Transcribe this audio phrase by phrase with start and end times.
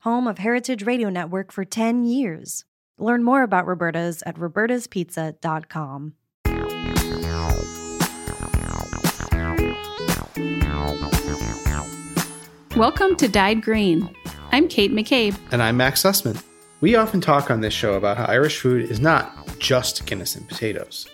[0.00, 2.64] home of Heritage Radio Network for 10 years.
[2.98, 6.14] Learn more about Roberta's at robertaspizza.com.
[12.76, 14.08] Welcome to Dyed Green.
[14.52, 15.36] I'm Kate McCabe.
[15.50, 16.40] And I'm Max Sussman.
[16.80, 20.48] We often talk on this show about how Irish food is not just Guinness and
[20.48, 21.08] potatoes.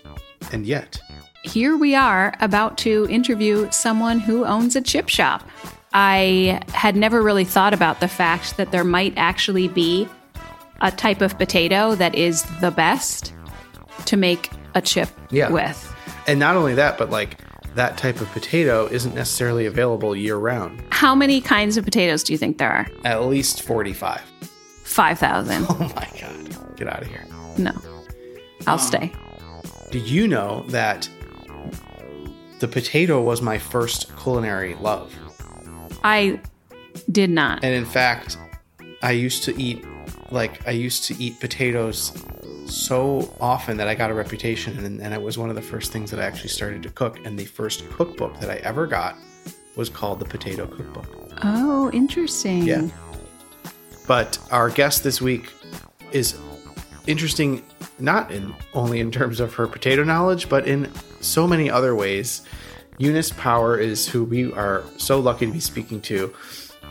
[0.52, 1.00] And yet,
[1.42, 5.48] here we are about to interview someone who owns a chip shop.
[5.94, 10.08] I had never really thought about the fact that there might actually be
[10.80, 13.32] a type of potato that is the best
[14.06, 15.50] to make a chip Yeah.
[15.50, 15.90] with.
[16.26, 17.38] and not only that, but like
[17.76, 20.82] that type of potato isn't necessarily available year round.
[20.90, 22.86] How many kinds of potatoes do you think there are?
[23.04, 24.20] At least 45.
[24.84, 25.66] 5,000.
[25.70, 26.76] Oh my God.
[26.76, 27.24] Get out of here.
[27.56, 27.72] No.
[28.66, 29.12] I'll um, stay.
[29.90, 31.08] Did you know that
[32.58, 35.14] the potato was my first culinary love?
[36.02, 36.40] I
[37.10, 37.64] did not.
[37.64, 38.38] And in fact,
[39.02, 39.84] I used to eat
[40.30, 42.12] like I used to eat potatoes
[42.66, 45.92] so often that I got a reputation, and, and it was one of the first
[45.92, 47.24] things that I actually started to cook.
[47.24, 49.16] And the first cookbook that I ever got
[49.76, 51.06] was called the Potato Cookbook.
[51.42, 52.62] Oh, interesting.
[52.62, 52.88] Yeah.
[54.06, 55.52] But our guest this week
[56.12, 56.38] is
[57.06, 57.62] interesting,
[57.98, 60.90] not in only in terms of her potato knowledge, but in
[61.20, 62.42] so many other ways.
[62.98, 66.32] Eunice Power is who we are so lucky to be speaking to.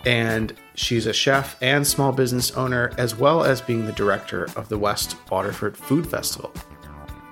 [0.05, 4.67] And she's a chef and small business owner, as well as being the director of
[4.67, 6.53] the West Waterford Food Festival.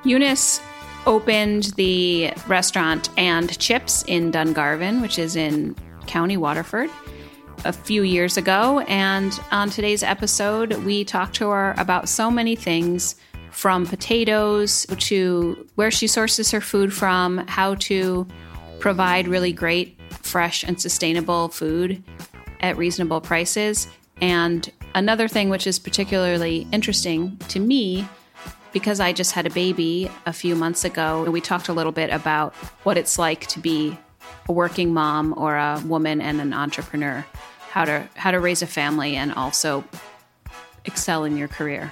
[0.05, 0.61] Eunice
[1.05, 5.75] opened the restaurant and chips in Dungarvan, which is in
[6.07, 6.89] County Waterford,
[7.65, 8.79] a few years ago.
[8.87, 13.15] And on today's episode, we talked to her about so many things
[13.51, 18.25] from potatoes to where she sources her food from, how to
[18.81, 22.03] provide really great, fresh, and sustainable food
[22.59, 23.87] at reasonable prices.
[24.19, 28.07] And another thing which is particularly interesting to me
[28.73, 31.91] because I just had a baby a few months ago, and we talked a little
[31.91, 32.53] bit about
[32.83, 33.97] what it's like to be
[34.47, 37.25] a working mom or a woman and an entrepreneur,
[37.69, 39.83] how to how to raise a family and also
[40.85, 41.91] excel in your career.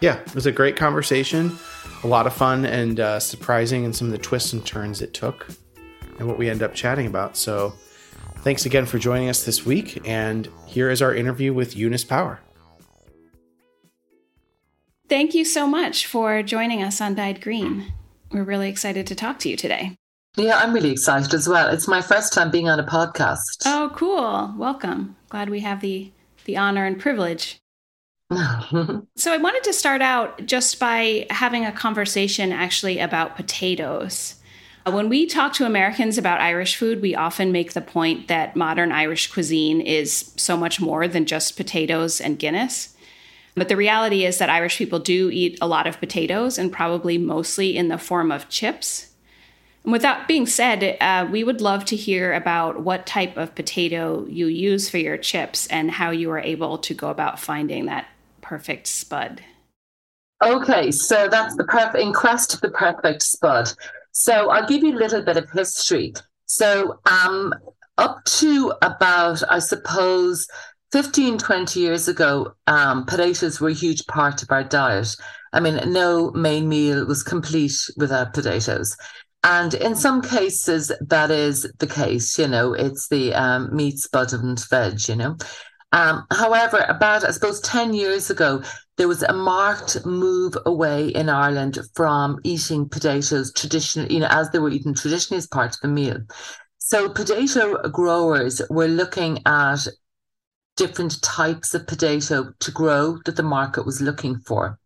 [0.00, 1.56] Yeah, it was a great conversation,
[2.02, 5.14] a lot of fun and uh, surprising, and some of the twists and turns it
[5.14, 5.46] took,
[6.22, 7.36] and what we end up chatting about.
[7.36, 7.74] So,
[8.38, 10.00] thanks again for joining us this week.
[10.08, 12.40] And here is our interview with Eunice Power.
[15.08, 17.92] Thank you so much for joining us on Dyed Green.
[18.30, 19.96] We're really excited to talk to you today.
[20.36, 21.68] Yeah, I'm really excited as well.
[21.68, 23.64] It's my first time being on a podcast.
[23.66, 24.54] Oh, cool.
[24.56, 25.16] Welcome.
[25.28, 26.10] Glad we have the
[26.44, 27.58] the honor and privilege.
[29.16, 34.36] So I wanted to start out just by having a conversation actually about potatoes.
[34.84, 38.56] Uh, When we talk to Americans about Irish food, we often make the point that
[38.56, 42.96] modern Irish cuisine is so much more than just potatoes and Guinness.
[43.54, 47.18] But the reality is that Irish people do eat a lot of potatoes and probably
[47.18, 49.10] mostly in the form of chips.
[49.84, 53.54] And with that being said, uh, we would love to hear about what type of
[53.54, 57.86] potato you use for your chips and how you are able to go about finding
[57.86, 58.06] that
[58.40, 59.42] perfect spud.
[60.42, 63.72] okay, so that's the perfect in quest of the perfect spud.
[64.12, 66.14] So I'll give you a little bit of history.
[66.46, 67.52] So um
[67.98, 70.46] up to about, I suppose,
[70.92, 75.14] 15, 20 years ago, um, potatoes were a huge part of our diet.
[75.52, 78.96] I mean, no main meal was complete without potatoes.
[79.44, 82.38] And in some cases, that is the case.
[82.38, 85.08] You know, it's the um, meat, spud, and veg.
[85.08, 85.36] You know.
[85.90, 88.62] Um, however, about I suppose ten years ago,
[88.96, 94.50] there was a marked move away in Ireland from eating potatoes traditionally, you know, as
[94.50, 96.18] they were eaten traditionally as part of the meal.
[96.78, 99.86] So potato growers were looking at
[100.76, 104.78] different types of potato to grow that the market was looking for.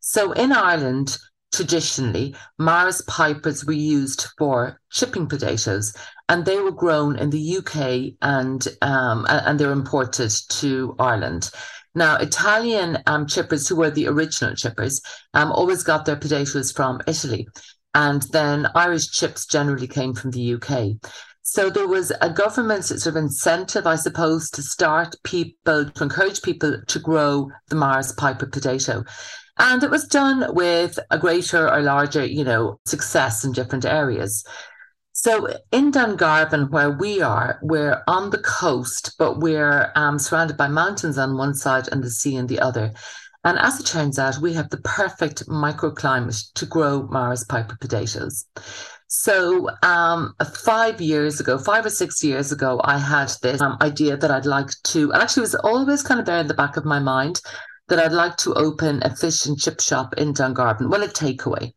[0.00, 1.16] So in Ireland,
[1.52, 5.94] traditionally, Maris pipers were used for shipping potatoes,
[6.28, 11.50] and they were grown in the UK and um, and they're imported to Ireland.
[11.94, 15.00] Now, Italian um, chippers, who were the original chippers,
[15.32, 17.46] um, always got their potatoes from Italy,
[17.94, 20.96] and then Irish chips generally came from the UK.
[21.42, 26.42] So there was a government sort of incentive, I suppose, to start people, to encourage
[26.42, 29.04] people to grow the Maris Piper potato.
[29.58, 34.44] And it was done with a greater or larger, you know, success in different areas.
[35.16, 40.66] So in Dungarvan, where we are, we're on the coast, but we're um, surrounded by
[40.66, 42.92] mountains on one side and the sea on the other.
[43.44, 48.44] And as it turns out, we have the perfect microclimate to grow Maris Piper potatoes.
[49.06, 50.34] So, um,
[50.64, 54.46] five years ago, five or six years ago, I had this um, idea that I'd
[54.46, 56.98] like to, and actually, it was always kind of there in the back of my
[56.98, 57.40] mind
[57.86, 61.72] that I'd like to open a fish and chip shop in Dungarvan, well, a takeaway.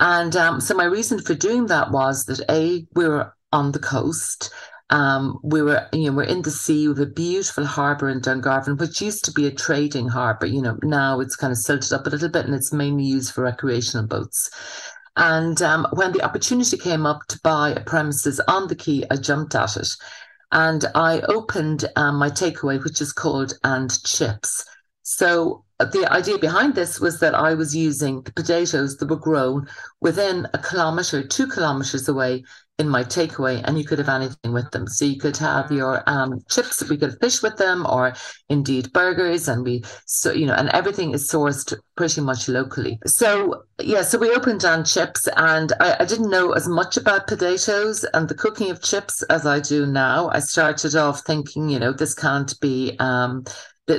[0.00, 3.78] And um, so, my reason for doing that was that A, we were on the
[3.78, 4.50] coast.
[4.88, 6.88] Um, we were, you know, we're in the sea.
[6.88, 10.46] with a beautiful harbour in Dungarvan, which used to be a trading harbour.
[10.46, 13.32] You know, now it's kind of silted up a little bit and it's mainly used
[13.32, 14.50] for recreational boats.
[15.16, 19.16] And um, when the opportunity came up to buy a premises on the quay, I
[19.16, 19.88] jumped at it.
[20.50, 24.64] And I opened um, my takeaway, which is called And Chips.
[25.02, 29.66] So the idea behind this was that I was using the potatoes that were grown
[30.00, 32.44] within a kilometre, two kilometres away
[32.80, 34.86] in my takeaway and you could have anything with them.
[34.88, 38.14] So you could have your um, chips, we could fish with them or
[38.48, 42.98] indeed burgers and we, so, you know, and everything is sourced pretty much locally.
[43.06, 47.26] So yeah, so we opened on chips and I, I didn't know as much about
[47.26, 50.30] potatoes and the cooking of chips as I do now.
[50.30, 53.44] I started off thinking, you know, this can't be, um,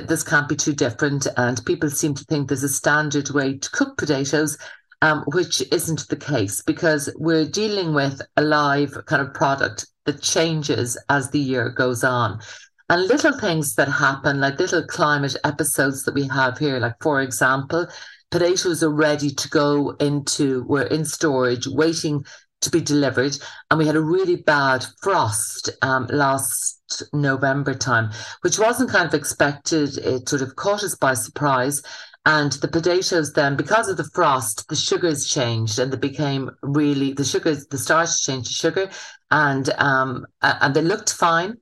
[0.00, 1.26] this can't be too different.
[1.36, 4.58] And people seem to think there's a standard way to cook potatoes
[5.02, 10.22] um, which isn't the case because we're dealing with a live kind of product that
[10.22, 12.40] changes as the year goes on.
[12.88, 17.20] And little things that happen, like little climate episodes that we have here, like for
[17.20, 17.88] example,
[18.30, 22.24] potatoes are ready to go into, we're in storage, waiting
[22.62, 23.36] to be delivered.
[23.70, 28.10] And we had a really bad frost um, last November time,
[28.40, 29.98] which wasn't kind of expected.
[29.98, 31.82] It sort of caught us by surprise.
[32.24, 37.12] And the potatoes then, because of the frost, the sugars changed and they became really
[37.12, 38.90] the sugars, the starch changed to sugar,
[39.32, 41.56] and um and they looked fine.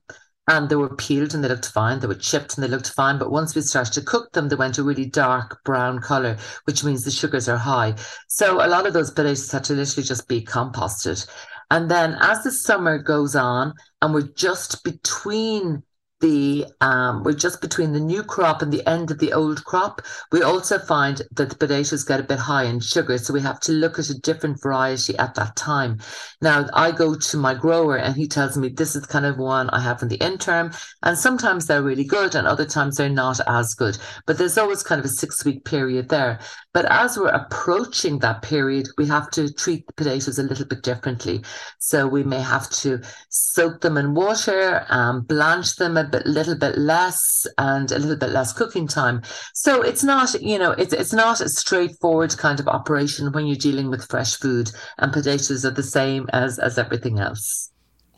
[0.47, 1.99] And they were peeled and they looked fine.
[1.99, 3.17] They were chipped and they looked fine.
[3.19, 6.83] But once we started to cook them, they went a really dark brown color, which
[6.83, 7.95] means the sugars are high.
[8.27, 11.27] So a lot of those potatoes had to literally just be composted.
[11.69, 15.83] And then as the summer goes on and we're just between
[16.21, 20.01] the um, we're just between the new crop and the end of the old crop.
[20.31, 23.59] We also find that the potatoes get a bit high in sugar, so we have
[23.61, 25.99] to look at a different variety at that time.
[26.41, 29.69] Now I go to my grower and he tells me this is kind of one
[29.71, 30.71] I have in the interim,
[31.03, 33.97] and sometimes they're really good and other times they're not as good.
[34.25, 36.39] But there's always kind of a six week period there.
[36.73, 40.83] But as we're approaching that period, we have to treat the potatoes a little bit
[40.83, 41.43] differently.
[41.79, 46.55] So we may have to soak them in water, um, blanch them a bit, little
[46.55, 49.21] bit less, and a little bit less cooking time.
[49.53, 53.55] So it's not, you know, it's it's not a straightforward kind of operation when you're
[53.55, 57.71] dealing with fresh food, and potatoes are the same as as everything else.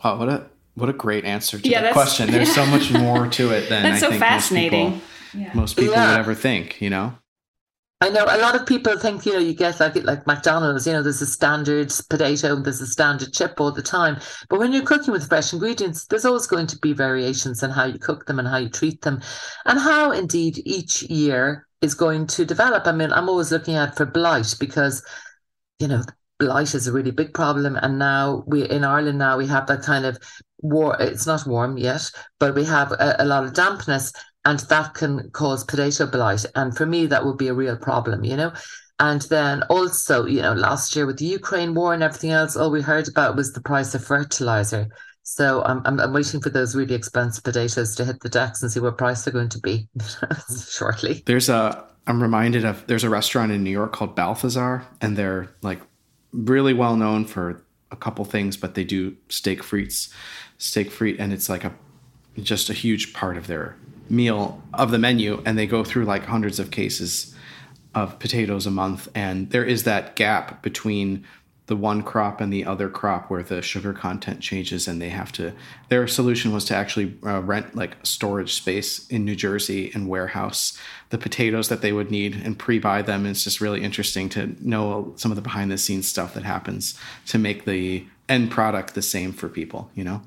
[0.03, 0.45] Wow, what a
[0.75, 2.31] what a great answer to yeah, that question.
[2.31, 2.65] There's yeah.
[2.65, 4.89] so much more to it than that's I so think fascinating.
[4.89, 5.51] Most people, yeah.
[5.53, 6.81] most people would ever think.
[6.81, 7.17] You know.
[8.03, 10.91] I know a lot of people think, you know, you get like like McDonald's, you
[10.91, 14.19] know, there's a standard potato, and there's a standard chip all the time.
[14.50, 17.86] But when you're cooking with fresh ingredients, there's always going to be variations in how
[17.86, 19.22] you cook them and how you treat them,
[19.63, 22.88] and how indeed each year is going to develop.
[22.88, 25.01] I mean, I'm always looking out for blight because,
[25.79, 26.03] you know,
[26.39, 29.81] blight is a really big problem, and now we in Ireland now we have that
[29.81, 30.17] kind of
[30.60, 30.98] war.
[31.00, 34.12] It's not warm yet, but we have a, a lot of dampness
[34.45, 36.45] and that can cause potato blight.
[36.55, 38.53] And for me, that would be a real problem, you know.
[39.00, 42.71] And then also, you know, last year with the Ukraine war and everything else, all
[42.71, 44.88] we heard about was the price of fertilizer.
[45.23, 48.71] So I'm, I'm, I'm waiting for those really expensive potatoes to hit the decks and
[48.71, 49.88] see what price they're going to be
[50.69, 51.23] shortly.
[51.25, 55.50] There's a I'm reminded of there's a restaurant in New York called Balthazar, and they're
[55.62, 55.79] like
[56.33, 60.12] really well known for a couple things, but they do steak frites,
[60.57, 61.73] steak frite, and it's like a
[62.41, 63.75] just a huge part of their
[64.10, 65.41] meal of the menu.
[65.45, 67.33] And they go through like hundreds of cases
[67.95, 71.25] of potatoes a month, and there is that gap between
[71.67, 75.31] the one crop and the other crop where the sugar content changes and they have
[75.31, 75.53] to
[75.88, 80.77] their solution was to actually uh, rent like storage space in New Jersey and warehouse
[81.10, 85.13] the potatoes that they would need and pre-buy them it's just really interesting to know
[85.15, 89.01] some of the behind the scenes stuff that happens to make the end product the
[89.01, 90.22] same for people you know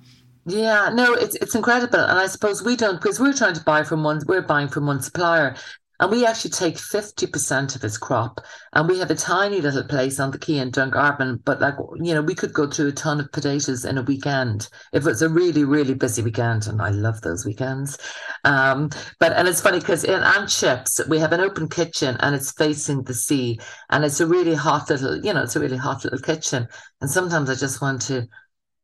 [0.46, 3.82] yeah, no, it's it's incredible, and I suppose we don't because we're trying to buy
[3.82, 4.20] from one.
[4.26, 5.56] We're buying from one supplier,
[5.98, 8.40] and we actually take 50% of his crop.
[8.72, 11.40] And we have a tiny little place on the quay in Dungarvan.
[11.44, 14.68] But, like, you know, we could go through a ton of potatoes in a weekend
[14.92, 16.66] if it's a really, really busy weekend.
[16.66, 17.96] And I love those weekends.
[18.44, 22.52] Um, but, and it's funny because in Chips, we have an open kitchen and it's
[22.52, 23.58] facing the sea.
[23.88, 26.68] And it's a really hot little, you know, it's a really hot little kitchen.
[27.00, 28.28] And sometimes I just want to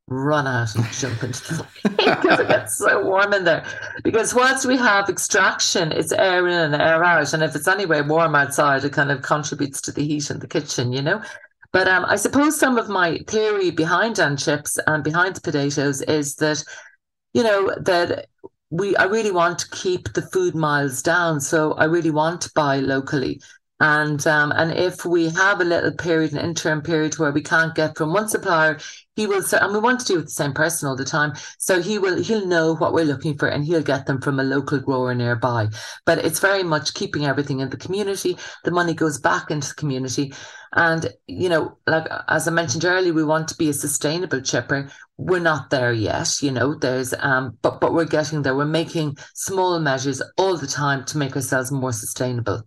[0.09, 1.67] run out and jump into the
[1.97, 3.65] because it gets so warm in there.
[4.03, 7.33] Because whilst we have extraction, it's air in and air out.
[7.33, 10.49] And if it's anyway warm outside, it kind of contributes to the heat in the
[10.49, 11.23] kitchen, you know?
[11.73, 16.03] But um, I suppose some of my theory behind and chips and behind the potatoes
[16.03, 16.63] is that,
[17.33, 18.27] you know, that
[18.71, 21.41] we I really want to keep the food miles down.
[21.41, 23.41] So I really want to buy locally.
[23.81, 27.75] And um, and if we have a little period, an interim period where we can't
[27.75, 28.79] get from one supplier,
[29.15, 31.33] he will say, and we want to do with the same person all the time.
[31.59, 34.45] So he will he'll know what we're looking for and he'll get them from a
[34.45, 35.69] local grower nearby.
[36.07, 38.39] But it's very much keeping everything in the community.
[38.65, 40.33] The money goes back into the community.
[40.75, 44.89] And, you know, like as I mentioned earlier, we want to be a sustainable chipper.
[45.19, 48.57] We're not there yet, you know, there's um but but we're getting there.
[48.57, 52.63] We're making small measures all the time to make ourselves more sustainable.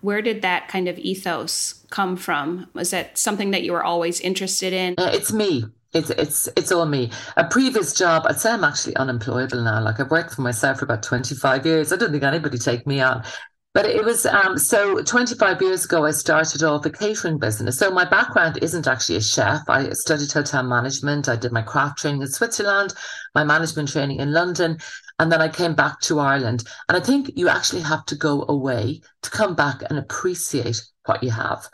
[0.00, 2.68] Where did that kind of ethos come from?
[2.74, 4.94] Was that something that you were always interested in?
[4.98, 5.64] Uh, it's me.
[5.92, 7.10] It's it's it's all me.
[7.36, 9.82] A previous job, I'd say I'm actually unemployable now.
[9.82, 11.92] Like I've worked for myself for about 25 years.
[11.92, 13.24] I don't think anybody take me on.
[13.72, 17.78] But it was um, so 25 years ago, I started off a catering business.
[17.78, 19.62] So my background isn't actually a chef.
[19.68, 21.28] I studied hotel management.
[21.28, 22.94] I did my craft training in Switzerland,
[23.36, 24.78] my management training in London.
[25.20, 26.64] And then I came back to Ireland.
[26.88, 31.22] And I think you actually have to go away to come back and appreciate what
[31.22, 31.68] you have.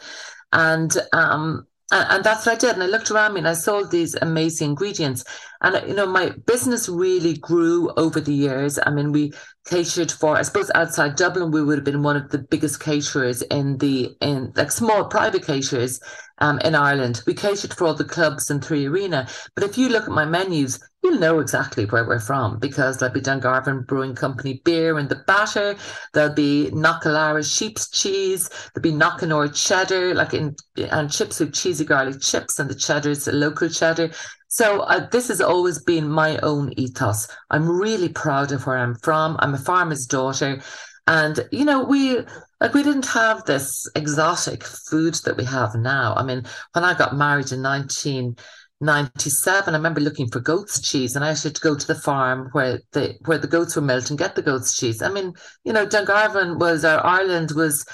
[0.52, 2.74] And um, and, that's what I did.
[2.74, 5.24] And I looked around me and I saw these amazing ingredients.
[5.60, 8.78] And, you know, my business really grew over the years.
[8.84, 9.32] I mean, we
[9.66, 13.42] catered for, I suppose outside Dublin, we would have been one of the biggest caterers
[13.42, 16.00] in the, in like small private caterers
[16.38, 17.22] um, in Ireland.
[17.26, 19.28] We catered for all the clubs in 3Arena.
[19.54, 23.14] But if you look at my menus, you'll know exactly where we're from because there'll
[23.14, 25.76] be Dungarvan Brewing Company beer in the batter.
[26.12, 28.48] There'll be Knockalara sheep's cheese.
[28.74, 33.10] There'll be Knockanore cheddar, like in and chips with cheesy garlic chips, and the cheddar
[33.10, 34.10] is local cheddar.
[34.56, 37.28] So uh, this has always been my own ethos.
[37.50, 39.36] I'm really proud of where I'm from.
[39.40, 40.62] I'm a farmer's daughter.
[41.06, 42.20] And, you know, we
[42.58, 46.14] like we didn't have this exotic food that we have now.
[46.14, 51.22] I mean, when I got married in 1997, I remember looking for goat's cheese and
[51.22, 54.18] I had to go to the farm where the where the goats were milked and
[54.18, 55.02] get the goat's cheese.
[55.02, 55.34] I mean,
[55.64, 57.84] you know, Dungarvan was or Ireland was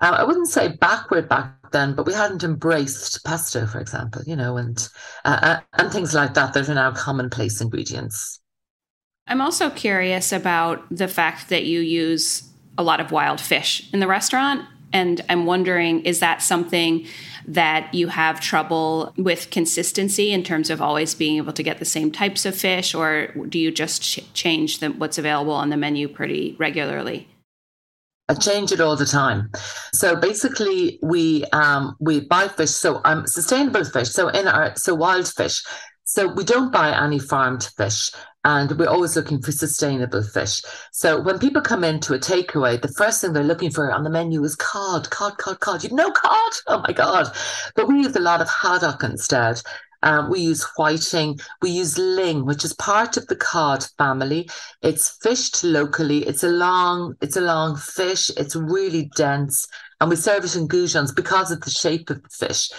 [0.00, 4.36] uh, I wouldn't say backward back then, but we hadn't embraced pesto, for example, you
[4.36, 4.88] know, and
[5.24, 8.40] uh, uh and things like that that are now commonplace ingredients.
[9.26, 14.00] I'm also curious about the fact that you use a lot of wild fish in
[14.00, 14.64] the restaurant.
[14.90, 17.06] And I'm wondering, is that something
[17.46, 21.84] that you have trouble with consistency in terms of always being able to get the
[21.84, 25.76] same types of fish, or do you just ch- change the, what's available on the
[25.76, 27.28] menu pretty regularly?
[28.28, 29.50] I change it all the time.
[29.92, 32.70] So basically, we um, we buy fish.
[32.70, 34.10] So um, sustainable fish.
[34.10, 35.64] So in our so wild fish.
[36.04, 38.10] So we don't buy any farmed fish
[38.44, 40.62] and we're always looking for sustainable fish.
[40.90, 44.10] So when people come into a takeaway, the first thing they're looking for on the
[44.10, 45.84] menu is cod, cod, cod, cod.
[45.84, 46.52] You know cod?
[46.66, 47.28] Oh my God.
[47.74, 49.60] But we use a lot of haddock instead.
[50.02, 51.38] Um, we use whiting.
[51.62, 54.48] We use ling, which is part of the cod family.
[54.82, 56.26] It's fished locally.
[56.26, 58.30] It's a long, it's a long fish.
[58.36, 59.66] It's really dense,
[60.00, 62.70] and we serve it in goujons because of the shape of the fish.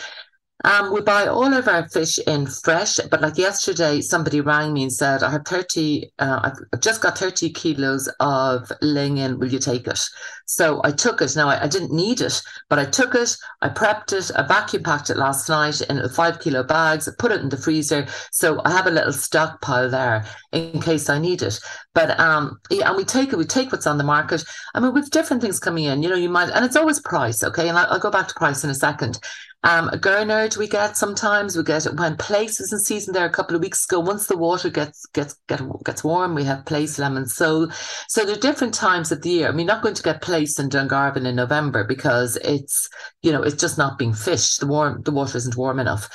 [0.66, 4.84] Um, we buy all of our fish in fresh, but like yesterday, somebody rang me
[4.84, 9.48] and said, I have 30, uh, I've just got 30 kilos of ling in, will
[9.48, 10.01] you take it?
[10.48, 11.34] So I took it.
[11.36, 14.84] Now, I, I, didn't need it, but I took it, I prepped it, I vacuum
[14.84, 18.06] packed it last night in five kilo bags, I put it in the freezer.
[18.32, 21.58] So I have a little stockpile there in case I need it.
[21.94, 24.44] But um, yeah, and we take it, we take what's on the market.
[24.75, 27.44] I mean, with different things coming in, you know, you might, and it's always price,
[27.44, 27.70] okay?
[27.70, 29.20] And I'll, I'll go back to price in a second.
[29.63, 31.58] Um, a gurnard we get sometimes.
[31.58, 34.00] We get when plaice was in season there a couple of weeks ago.
[34.00, 37.28] Once the water gets gets get, gets warm, we have plaice lemon.
[37.28, 37.70] So
[38.08, 39.50] so there are different times of the year.
[39.50, 42.89] I mean, not going to get plaice in Dungarvan in November because it's
[43.22, 44.62] you know it's just not being fished.
[44.62, 46.10] The warm the water isn't warm enough.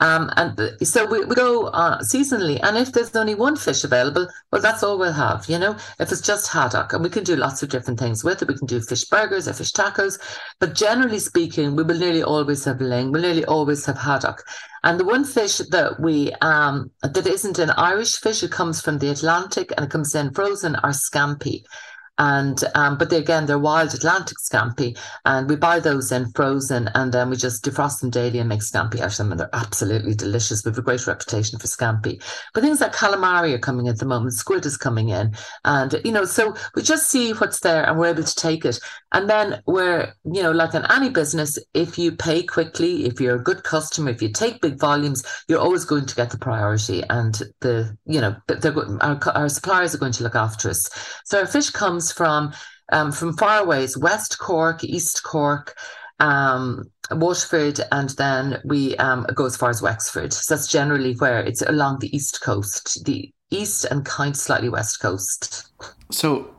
[0.00, 2.60] Um, and so we, we go uh, seasonally.
[2.62, 5.46] And if there's only one fish available, well, that's all we'll have.
[5.48, 8.42] You know, if it's just haddock, and we can do lots of different things with
[8.42, 8.48] it.
[8.48, 10.18] We can do fish burgers or fish tacos.
[10.60, 13.10] But generally speaking, we will nearly always have ling.
[13.10, 14.42] We'll nearly always have haddock.
[14.84, 18.98] And the one fish that we um, that isn't an Irish fish, it comes from
[18.98, 21.62] the Atlantic and it comes in frozen, are scampi
[22.18, 26.88] and um, but they, again they're wild Atlantic scampi, and we buy those in frozen,
[26.94, 29.50] and then we just defrost them daily and make scampi out of them, and they're
[29.54, 30.64] absolutely delicious.
[30.64, 32.22] We have a great reputation for scampi.
[32.54, 35.34] But things like calamari are coming at the moment, squid is coming in,
[35.64, 38.80] and you know, so we just see what's there, and we're able to take it,
[39.12, 43.36] and then we're you know, like in any business, if you pay quickly, if you're
[43.36, 47.02] a good customer, if you take big volumes, you're always going to get the priority,
[47.10, 50.88] and the you know, they're our, our suppliers are going to look after us.
[51.24, 52.52] So our fish comes from
[52.90, 55.76] um, from far ways, West Cork, East Cork,
[56.20, 60.32] um, Waterford, and then we um, go as far as Wexford.
[60.32, 64.68] So that's generally where it's along the east coast, the east and kind of slightly
[64.68, 65.70] west coast.
[66.10, 66.54] So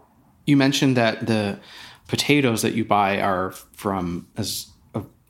[0.46, 1.60] you mentioned that the
[2.08, 4.68] potatoes that you buy are from as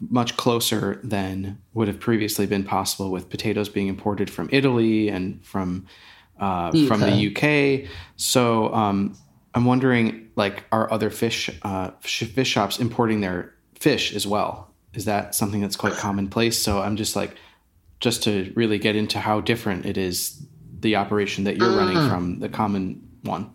[0.01, 5.43] much closer than would have previously been possible with potatoes being imported from Italy and
[5.45, 5.85] from
[6.39, 7.89] uh, from the UK.
[8.15, 9.17] So um,
[9.55, 14.71] I'm wondering, like, are other fish uh, fish shops importing their fish as well?
[14.93, 16.57] Is that something that's quite commonplace?
[16.57, 17.35] So I'm just like,
[17.99, 20.45] just to really get into how different it is,
[20.79, 21.77] the operation that you're mm.
[21.77, 23.51] running from the common one.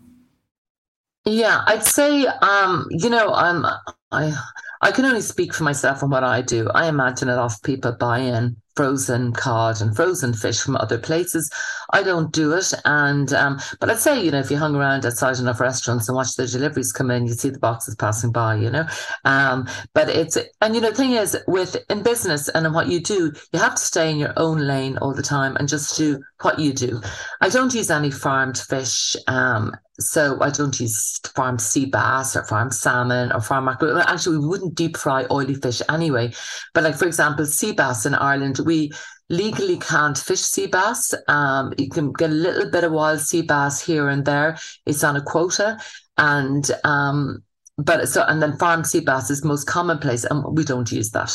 [1.25, 3.65] Yeah, I'd say, um, you know, I'm
[4.11, 4.33] I
[4.81, 6.69] I can only speak for myself on what I do.
[6.69, 10.97] I imagine a lot of people buy in frozen cod and frozen fish from other
[10.97, 11.49] places.
[11.93, 12.73] I don't do it.
[12.83, 16.15] And um, but I'd say, you know, if you hung around outside enough restaurants and
[16.15, 18.85] watch the deliveries come in, you'd see the boxes passing by, you know.
[19.23, 22.87] Um, but it's and you know, the thing is with in business and in what
[22.87, 25.97] you do, you have to stay in your own lane all the time and just
[25.97, 27.01] do what you do.
[27.41, 29.15] I don't use any farmed fish.
[29.27, 33.99] Um, so I don't use farm sea bass or farm salmon or farm mackerel.
[33.99, 36.33] Actually, we wouldn't deep fry oily fish anyway.
[36.73, 38.91] But like for example, sea bass in Ireland, we
[39.29, 41.13] legally can't fish sea bass.
[41.27, 44.57] Um, you can get a little bit of wild sea bass here and there.
[44.85, 45.77] It's on a quota,
[46.17, 47.43] and um,
[47.77, 51.33] but so and then farm sea bass is most commonplace, and we don't use that.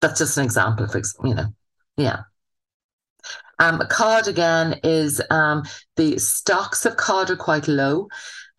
[0.00, 1.46] That's just an example, for you know,
[1.96, 2.20] yeah.
[3.58, 5.64] Um, cod again is um,
[5.96, 8.08] the stocks of cod are quite low,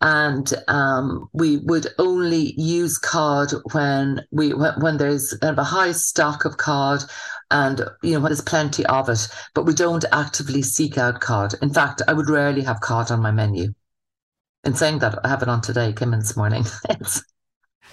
[0.00, 5.92] and um, we would only use cod when we when there's kind of a high
[5.92, 7.02] stock of cod
[7.50, 9.28] and you know when there's plenty of it.
[9.54, 11.54] But we don't actively seek out cod.
[11.62, 13.72] In fact i would rarely have cod on my menu.
[14.64, 15.92] In saying that i have it on today.
[15.92, 16.64] Came in this morning.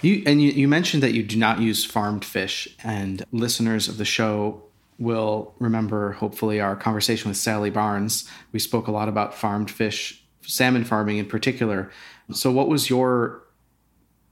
[0.00, 3.98] You and you, you mentioned that you do not use farmed fish and listeners of
[3.98, 4.67] the show
[4.98, 10.22] will remember hopefully our conversation with sally barnes we spoke a lot about farmed fish
[10.42, 11.90] salmon farming in particular
[12.32, 13.42] so what was your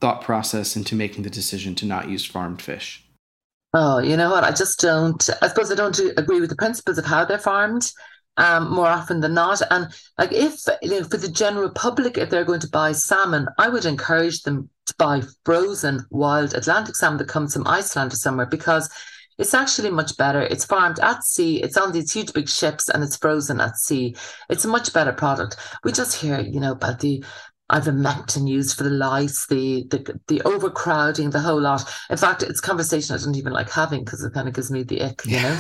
[0.00, 3.07] thought process into making the decision to not use farmed fish
[3.79, 4.42] Oh, you know what?
[4.42, 5.29] I just don't.
[5.42, 7.92] I suppose I don't agree with the principles of how they're farmed.
[8.38, 12.29] Um, more often than not, and like if you know, for the general public, if
[12.29, 17.18] they're going to buy salmon, I would encourage them to buy frozen wild Atlantic salmon
[17.18, 18.90] that comes from Iceland or somewhere because
[19.38, 20.40] it's actually much better.
[20.40, 21.62] It's farmed at sea.
[21.62, 24.16] It's on these huge big ships and it's frozen at sea.
[24.49, 25.57] It's a much better product.
[25.85, 27.25] We just hear, you know, about the
[27.70, 31.83] ivermectin used for the lice, the, the the overcrowding, the whole lot.
[32.11, 34.85] In fact, it's conversation I don't even like having because it kind of gives me
[34.85, 35.59] the ick, you know.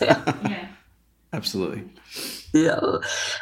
[0.00, 0.32] yeah.
[0.48, 0.68] yeah.
[1.32, 1.84] Absolutely.
[2.52, 2.78] Yeah.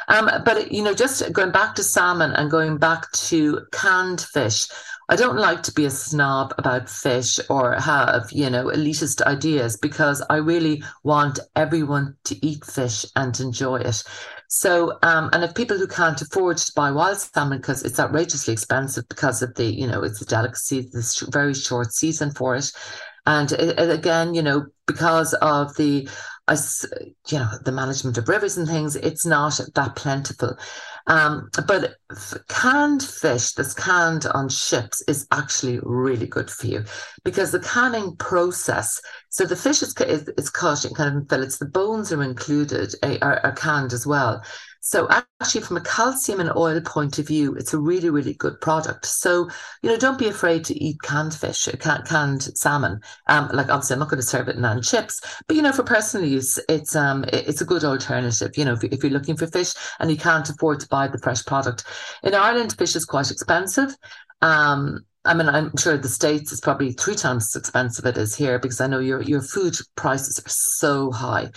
[0.08, 4.68] Um, but you know, just going back to salmon and going back to canned fish,
[5.12, 9.76] I don't like to be a snob about fish or have, you know, elitist ideas
[9.76, 14.02] because I really want everyone to eat fish and enjoy it.
[14.48, 18.54] So, um, and if people who can't afford to buy wild salmon because it's outrageously
[18.54, 22.72] expensive because of the, you know, it's a delicacy, this very short season for it.
[23.26, 26.08] And it, again, you know, because of the,
[26.48, 26.56] uh,
[27.28, 30.56] you know, the management of rivers and things, it's not that plentiful.
[31.06, 31.96] Um, but
[32.48, 36.84] canned fish that's canned on ships is actually really good for you
[37.24, 39.00] because the canning process.
[39.28, 41.58] So the fish is is, is cut in kind of fillets.
[41.58, 44.42] The bones are included, are, are canned as well.
[44.84, 45.06] So
[45.40, 49.06] actually, from a calcium and oil point of view, it's a really, really good product.
[49.06, 49.48] So,
[49.80, 53.00] you know, don't be afraid to eat canned fish, canned, canned salmon.
[53.28, 55.84] Um, like obviously I'm not going to serve it in chips, but you know, for
[55.84, 59.46] personal use, it's um it's a good alternative, you know, if, if you're looking for
[59.46, 61.84] fish and you can't afford to buy the fresh product.
[62.24, 63.96] In Ireland, fish is quite expensive.
[64.40, 68.34] Um, I mean, I'm sure the States is probably three times as expensive it is
[68.34, 71.50] here because I know your your food prices are so high.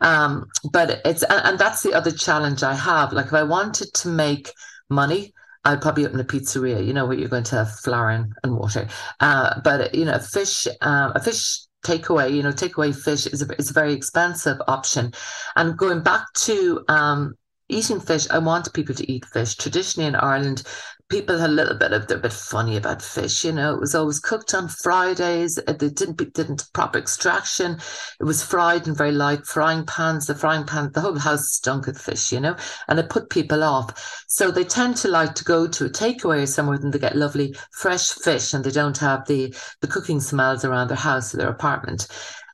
[0.00, 3.12] Um, but it's and, and that's the other challenge I have.
[3.12, 4.52] Like if I wanted to make
[4.90, 5.32] money,
[5.64, 8.56] I'd probably open a pizzeria, you know, where you're going to have flour and, and
[8.56, 8.86] water.
[9.20, 13.46] Uh, but you know, fish, um, a fish takeaway, you know, takeaway fish is a,
[13.58, 15.12] is a very expensive option.
[15.56, 17.34] And going back to um,
[17.68, 19.56] eating fish, I want people to eat fish.
[19.56, 20.62] Traditionally in Ireland,
[21.08, 23.44] people had a little bit of they're a bit funny about fish.
[23.44, 25.58] You know, it was always cooked on Fridays.
[25.58, 27.78] Uh, they didn't didn't proper extraction.
[28.20, 30.26] It was fried in very light frying pans.
[30.26, 32.32] The frying pan, the whole house stunk of fish.
[32.32, 32.56] You know,
[32.88, 34.24] and it put people off.
[34.28, 37.16] So they tend to like to go to a takeaway or somewhere and they get
[37.16, 41.38] lovely fresh fish, and they don't have the the cooking smells around their house or
[41.38, 42.08] their apartment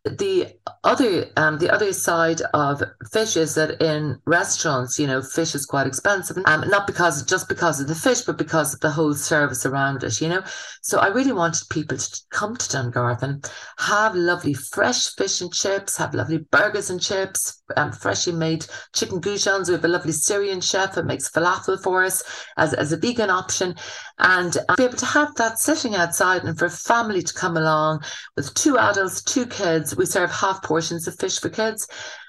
[0.04, 0.48] the
[0.82, 5.64] other um, the other side of fish is that in restaurants, you know, fish is
[5.64, 9.14] quite expensive, um, not because just because of the fish, but because of the whole
[9.14, 10.42] service around it, you know.
[10.82, 15.96] So I really wanted people to come to Dungarvan, have lovely fresh fish and chips,
[15.98, 19.68] have lovely burgers and chips, um, freshly made chicken goujons.
[19.68, 22.22] We have a lovely Syrian chef that makes falafel for us
[22.56, 23.74] as, as a vegan option,
[24.18, 27.56] and uh, be able to have that sitting outside and for a family to come
[27.56, 28.02] along
[28.36, 29.96] with two adults, two kids.
[29.96, 31.86] We serve half portions of fish for kids.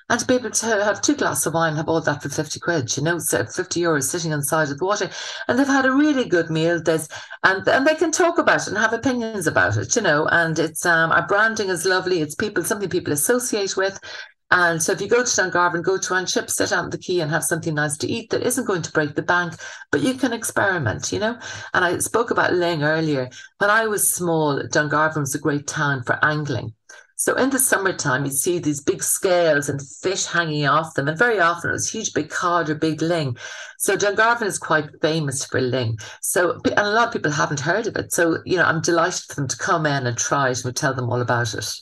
[0.09, 2.59] And to be able to have two glasses of wine, have all that for 50
[2.59, 5.09] quid, you know, so 50 euros sitting on the side of the water.
[5.47, 6.81] And they've had a really good meal.
[6.81, 7.07] There's,
[7.43, 10.59] and, and they can talk about it and have opinions about it, you know, and
[10.59, 12.21] it's, um, our branding is lovely.
[12.21, 13.97] It's people, something people associate with.
[14.51, 17.21] And so if you go to Dungarvan, go to An Chip, sit on the quay
[17.21, 19.55] and have something nice to eat that isn't going to break the bank,
[19.91, 21.39] but you can experiment, you know?
[21.73, 23.29] And I spoke about Ling earlier.
[23.57, 26.73] When I was small, Dungarvan was a great town for angling.
[27.15, 31.07] So in the summertime, you see these big scales and fish hanging off them.
[31.07, 33.37] And very often it was huge big cod or big ling.
[33.77, 35.97] So Dungarvan is quite famous for ling.
[36.21, 38.11] So, and a lot of people haven't heard of it.
[38.11, 40.73] So, you know, I'm delighted for them to come in and try it and we'll
[40.73, 41.73] tell them all about it.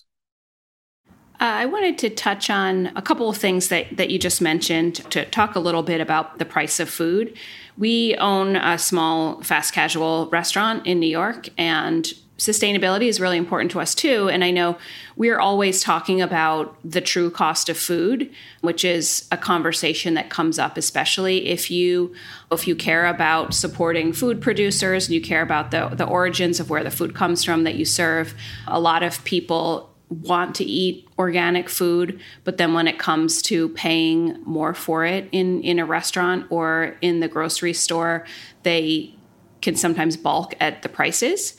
[1.41, 4.97] Uh, I wanted to touch on a couple of things that, that you just mentioned
[5.09, 7.35] to talk a little bit about the price of food.
[7.79, 12.05] We own a small fast casual restaurant in New York, and
[12.37, 14.29] sustainability is really important to us too.
[14.29, 14.77] And I know
[15.15, 18.29] we're always talking about the true cost of food,
[18.61, 22.13] which is a conversation that comes up, especially if you
[22.51, 26.69] if you care about supporting food producers and you care about the, the origins of
[26.69, 28.35] where the food comes from that you serve.
[28.67, 33.69] A lot of people want to eat organic food but then when it comes to
[33.69, 38.25] paying more for it in in a restaurant or in the grocery store
[38.63, 39.13] they
[39.61, 41.55] can sometimes balk at the prices.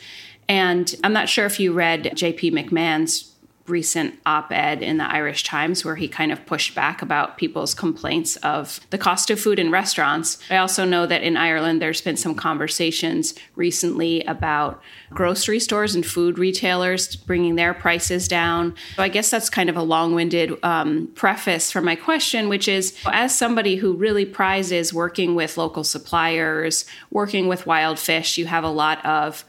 [0.49, 3.32] And i'm not sure if you read jp mcmahon's
[3.73, 7.75] recent op ed in the Irish Times where he kind of pushed back about people's
[7.75, 10.39] complaints of the cost of food in restaurants.
[10.51, 14.81] I also know that in Ireland, there's been some conversations recently about
[15.11, 18.75] grocery stores and food retailers bringing their prices down.
[18.97, 22.69] So I guess that's kind of a long winded um, preface for my question, which
[22.69, 28.47] is as somebody who really prizes working with local suppliers, working with wild fish, you
[28.47, 29.45] have a lot of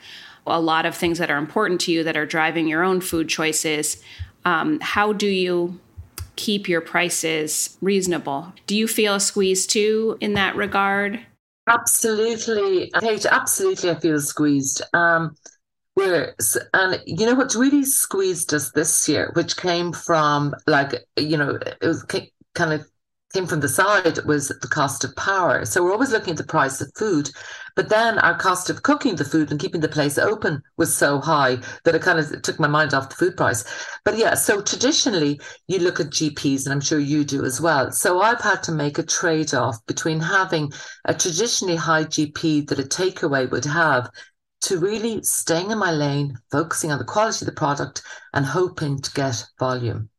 [0.45, 3.29] a lot of things that are important to you that are driving your own food
[3.29, 4.01] choices.
[4.45, 5.79] Um, how do you
[6.35, 8.53] keep your prices reasonable?
[8.67, 11.19] Do you feel a squeeze too in that regard?
[11.67, 13.25] Absolutely, Kate.
[13.25, 14.81] Absolutely, I feel squeezed.
[14.93, 15.35] Um,
[15.95, 16.35] we're
[16.73, 21.57] and you know what's really squeezed us this year, which came from like you know
[21.81, 22.03] it was
[22.55, 22.85] kind of
[23.33, 25.65] came from the side was the cost of power.
[25.65, 27.31] So we're always looking at the price of food.
[27.75, 31.19] But then our cost of cooking the food and keeping the place open was so
[31.19, 33.63] high that it kind of took my mind off the food price.
[34.05, 37.91] But yeah, so traditionally you look at GPs, and I'm sure you do as well.
[37.91, 40.71] So I've had to make a trade off between having
[41.05, 44.09] a traditionally high GP that a takeaway would have
[44.61, 49.01] to really staying in my lane, focusing on the quality of the product and hoping
[49.01, 50.09] to get volume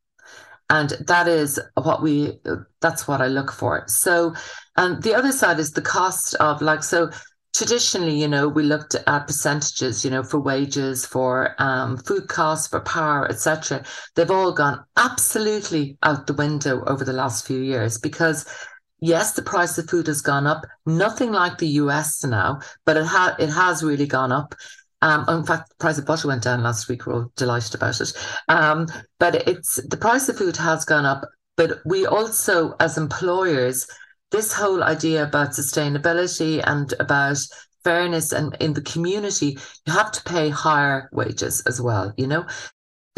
[0.70, 2.38] and that is what we
[2.80, 3.84] that's what i look for.
[3.86, 4.34] So
[4.76, 7.10] and the other side is the cost of like so
[7.54, 12.66] traditionally you know we looked at percentages you know for wages for um, food costs
[12.66, 13.84] for power etc
[14.16, 18.44] they've all gone absolutely out the window over the last few years because
[19.00, 20.64] yes the price of food has gone up.
[20.84, 24.54] Nothing like the us now but it, ha- it has really gone up
[25.04, 27.04] um, in fact, the price of butter went down last week.
[27.04, 28.10] We're all delighted about it.
[28.48, 28.86] Um,
[29.18, 31.28] but it's the price of food has gone up.
[31.58, 33.86] But we also, as employers,
[34.30, 37.36] this whole idea about sustainability and about
[37.84, 42.46] fairness and in the community, you have to pay higher wages as well, you know?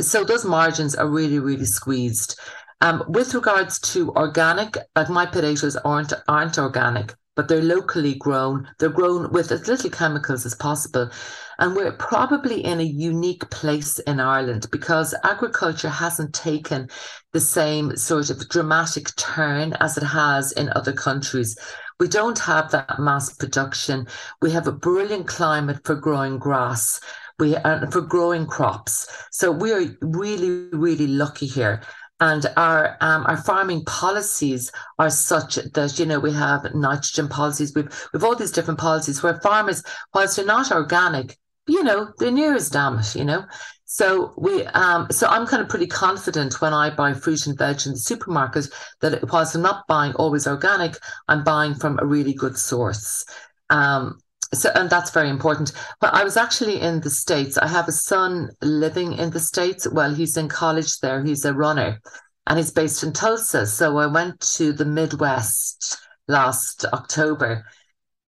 [0.00, 2.36] So those margins are really, really squeezed.
[2.80, 8.66] Um, with regards to organic, like my potatoes aren't aren't organic, but they're locally grown.
[8.78, 11.10] They're grown with as little chemicals as possible.
[11.58, 16.88] And we're probably in a unique place in Ireland because agriculture hasn't taken
[17.32, 21.56] the same sort of dramatic turn as it has in other countries.
[22.00, 24.06] We don't have that mass production.
[24.42, 27.00] We have a brilliant climate for growing grass.
[27.38, 27.54] We
[27.90, 29.06] for growing crops.
[29.30, 31.82] So we are really, really lucky here
[32.20, 37.74] and our um, our farming policies are such that you know we have nitrogen policies
[37.74, 39.82] we've we've all these different policies where farmers
[40.14, 43.44] whilst they're not organic you know they're near as damn it you know?
[43.88, 47.86] So we um so i'm kind of pretty confident when i buy fruit and veg
[47.86, 48.68] in the supermarket
[49.00, 50.98] that whilst i'm not buying always organic
[51.28, 53.24] i'm buying from a really good source.
[53.70, 54.18] Um
[54.54, 55.72] so and that's very important.
[56.00, 57.58] But i was actually in the states.
[57.58, 59.88] I have a son living in the states.
[59.88, 61.22] Well he's in college there.
[61.22, 62.00] He's a runner
[62.46, 63.66] and he's based in tulsa.
[63.66, 67.64] So i went to the midwest last october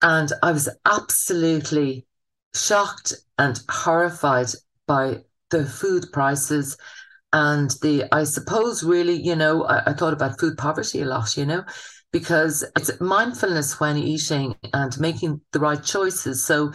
[0.02, 2.06] and i was absolutely
[2.56, 4.47] shocked and horrified
[4.88, 5.17] by
[5.49, 6.78] the food prices
[7.32, 11.36] and the i suppose really you know I, I thought about food poverty a lot
[11.38, 11.63] you know
[12.13, 16.45] because it's mindfulness when eating and making the right choices.
[16.45, 16.71] So,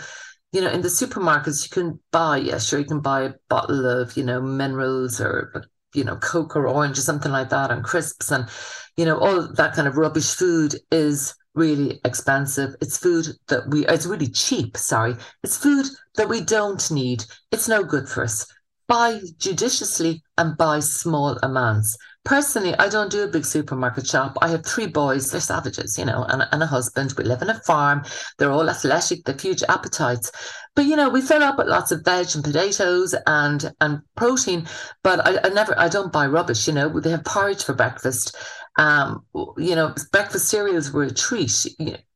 [0.53, 3.87] you know, in the supermarkets, you can buy, yeah, sure, you can buy a bottle
[3.87, 7.85] of, you know, minerals or, you know, Coke or orange or something like that and
[7.85, 8.49] crisps and,
[8.97, 12.75] you know, all that kind of rubbish food is really expensive.
[12.81, 15.15] It's food that we, it's really cheap, sorry.
[15.45, 17.25] It's food that we don't need.
[17.53, 18.47] It's no good for us.
[18.89, 21.97] Buy judiciously and buy small amounts.
[22.25, 24.37] Personally, I don't do a big supermarket shop.
[24.43, 27.15] I have three boys, they're savages, you know, and, and a husband.
[27.17, 28.03] We live in a farm.
[28.39, 30.33] They're all athletic, they've huge appetites.
[30.75, 34.67] But you know, we fill up with lots of veg and potatoes and and protein.
[35.03, 36.89] But I, I never I don't buy rubbish, you know.
[37.01, 38.37] They have porridge for breakfast.
[38.79, 39.25] Um,
[39.57, 41.67] you know, breakfast cereals were a treat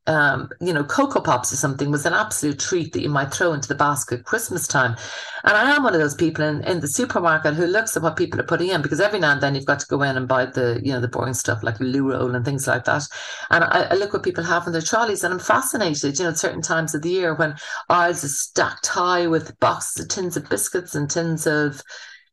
[0.06, 3.52] um, you know, Cocoa Pops or something was an absolute treat that you might throw
[3.52, 4.96] into the basket Christmas time.
[5.44, 8.16] And I am one of those people in, in the supermarket who looks at what
[8.16, 10.26] people are putting in because every now and then you've got to go in and
[10.26, 13.04] buy the, you know, the boring stuff like loo roll and things like that.
[13.50, 16.30] And I, I look what people have in their trolleys and I'm fascinated, you know,
[16.30, 17.54] at certain times of the year when
[17.88, 21.80] aisles are stacked high with boxes of tins of biscuits and tins of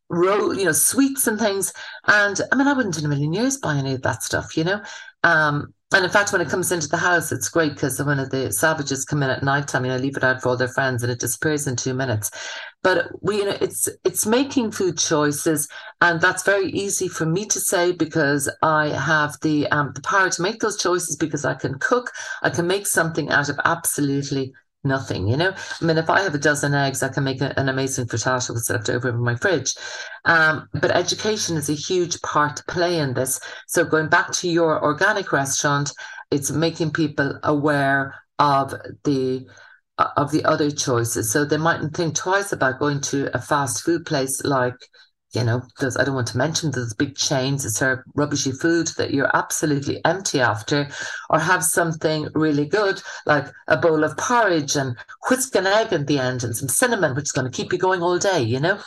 [0.10, 1.72] roll, you know, sweets and things.
[2.08, 4.64] And I mean, I wouldn't in a million years buy any of that stuff, you
[4.64, 4.82] know.
[5.24, 8.52] Um, and in fact, when it comes into the house, it's great because when the
[8.52, 11.02] savages come in at night time, you know, leave it out for all their friends
[11.02, 12.30] and it disappears in two minutes.
[12.84, 15.68] But we, you know, it's it's making food choices,
[16.00, 20.30] and that's very easy for me to say because I have the um the power
[20.30, 22.12] to make those choices because I can cook,
[22.44, 25.54] I can make something out of absolutely nothing, you know?
[25.82, 28.54] I mean, if I have a dozen eggs, I can make a, an amazing frittata
[28.54, 29.76] that's left over in my fridge.
[30.26, 33.40] Um, but education is a huge part to play in this.
[33.68, 35.92] So going back to your organic restaurant,
[36.32, 39.46] it's making people aware of the
[40.16, 41.30] of the other choices.
[41.30, 44.78] So they mightn't think twice about going to a fast food place like
[45.34, 48.88] you know, those I don't want to mention those big chains that serve rubbishy food
[48.98, 50.90] that you're absolutely empty after,
[51.30, 54.98] or have something really good like a bowl of porridge and
[55.30, 57.78] whisk an egg at the end and some cinnamon, which is going to keep you
[57.78, 58.80] going all day, you know?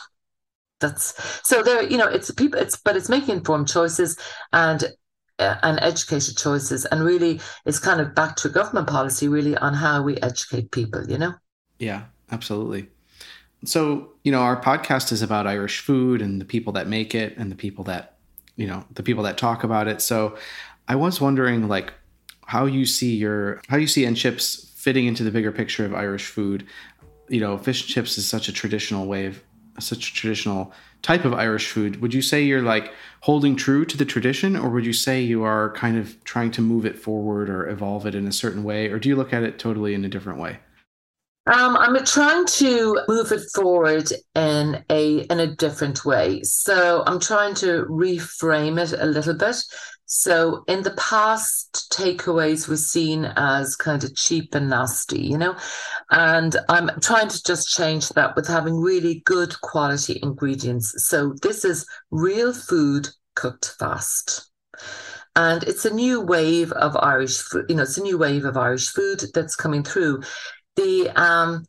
[0.79, 1.13] That's
[1.47, 4.17] so there, you know, it's people, it's but it's making informed choices
[4.51, 4.83] and
[5.39, 9.73] uh, and educated choices, and really it's kind of back to government policy, really, on
[9.73, 11.33] how we educate people, you know?
[11.79, 12.89] Yeah, absolutely.
[13.65, 17.37] So, you know, our podcast is about Irish food and the people that make it
[17.37, 18.17] and the people that,
[18.55, 20.01] you know, the people that talk about it.
[20.01, 20.37] So,
[20.87, 21.93] I was wondering like
[22.45, 25.93] how you see your how you see and chips fitting into the bigger picture of
[25.93, 26.65] Irish food.
[27.29, 29.41] You know, fish and chips is such a traditional way of
[29.79, 32.01] such a traditional type of Irish food.
[32.01, 35.43] Would you say you're like holding true to the tradition or would you say you
[35.43, 38.89] are kind of trying to move it forward or evolve it in a certain way
[38.89, 40.59] or do you look at it totally in a different way?
[41.45, 46.41] Um, I'm trying to move it forward in a in a different way.
[46.43, 49.57] So I'm trying to reframe it a little bit.
[50.05, 55.55] So in the past, takeaways were seen as kind of cheap and nasty, you know,
[56.11, 60.93] and I'm trying to just change that with having really good quality ingredients.
[61.07, 64.51] So this is real food cooked fast.
[65.35, 68.55] And it's a new wave of Irish food, you know, it's a new wave of
[68.55, 70.21] Irish food that's coming through
[70.75, 71.65] the um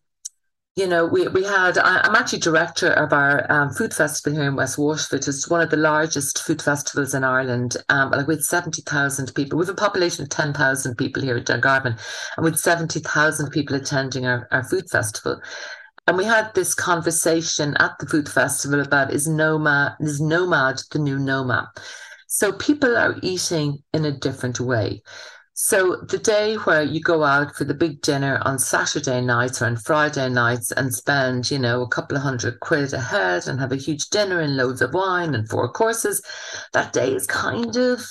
[0.76, 4.48] you know, we, we had, I, am actually director of our um, food festival here
[4.48, 5.28] in West Waterford.
[5.28, 7.76] It's one of the largest food festivals in Ireland.
[7.90, 9.56] Um, like with 70,000 people.
[9.56, 11.96] We have a population of 10,000 people here at Dungarvan
[12.36, 15.40] and with 70,000 people attending our, our food festival.
[16.08, 20.98] And we had this conversation at the food festival about is nomad, is nomad the
[20.98, 21.66] new nomad?
[22.26, 25.02] So people are eating in a different way.
[25.56, 29.66] So the day where you go out for the big dinner on Saturday nights or
[29.66, 33.60] on Friday nights and spend, you know, a couple of hundred quid a head and
[33.60, 36.20] have a huge dinner and loads of wine and four courses,
[36.72, 38.04] that day is kind of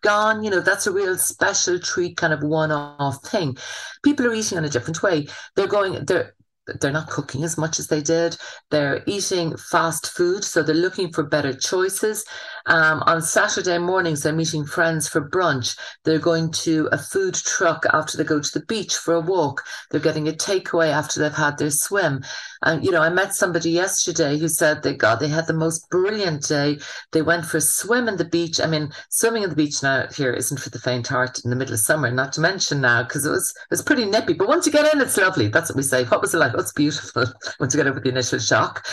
[0.00, 0.42] gone.
[0.42, 3.58] You know, that's a real special treat, kind of one off thing.
[4.02, 5.26] People are eating in a different way.
[5.54, 6.34] They're going, they're,
[6.80, 8.38] they're not cooking as much as they did.
[8.70, 12.24] They're eating fast food, so they're looking for better choices.
[12.66, 15.78] Um, on Saturday mornings, they're meeting friends for brunch.
[16.04, 19.64] They're going to a food truck after they go to the beach for a walk.
[19.90, 22.24] They're getting a takeaway after they've had their swim.
[22.62, 25.88] And, you know, I met somebody yesterday who said they got, they had the most
[25.90, 26.78] brilliant day.
[27.12, 28.60] They went for a swim in the beach.
[28.60, 31.56] I mean, swimming in the beach now here isn't for the faint heart in the
[31.56, 34.32] middle of summer, not to mention now, because it was, it was pretty nippy.
[34.32, 35.48] But once you get in, it's lovely.
[35.48, 36.04] That's what we say.
[36.04, 36.52] What was it like?
[36.54, 37.26] Oh, it's beautiful
[37.60, 38.84] once you get over the initial shock.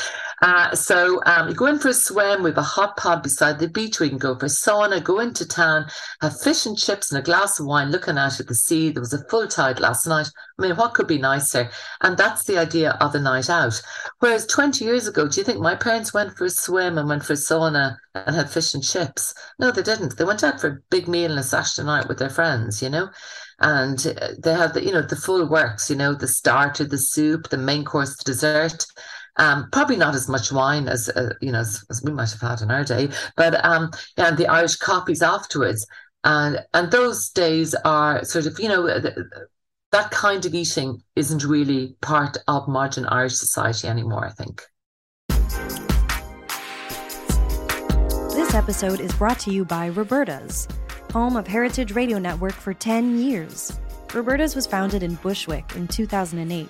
[0.44, 2.44] Uh, so um, you go in for a swim.
[2.44, 4.02] Have a hot pod beside the beach.
[4.02, 5.86] We can go for a sauna, go into town,
[6.20, 8.90] have fish and chips and a glass of wine, looking out at the sea.
[8.90, 10.30] There was a full tide last night.
[10.60, 11.70] I mean, what could be nicer?
[12.02, 13.82] And that's the idea of a night out.
[14.20, 17.24] Whereas 20 years ago, do you think my parents went for a swim and went
[17.24, 19.34] for a sauna and had fish and chips?
[19.60, 20.18] No, they didn't.
[20.18, 22.90] They went out for a big meal and a Saturday night with their friends, you
[22.90, 23.08] know?
[23.60, 24.00] and
[24.44, 27.58] they had the you know the full works you know the starter the soup the
[27.58, 28.84] main course the dessert
[29.38, 32.41] um, probably not as much wine as uh, you know as, as, we might have
[32.41, 35.86] had in our day, but um, and the Irish coffees afterwards,
[36.24, 38.88] and and those days are sort of you know
[39.91, 44.26] that kind of eating isn't really part of modern Irish society anymore.
[44.26, 44.62] I think.
[48.34, 50.67] This episode is brought to you by Roberta's,
[51.12, 53.80] home of Heritage Radio Network for 10 years.
[54.13, 56.69] Roberta's was founded in Bushwick in 2008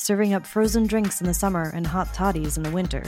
[0.00, 3.04] serving up frozen drinks in the summer and hot toddies in the winter.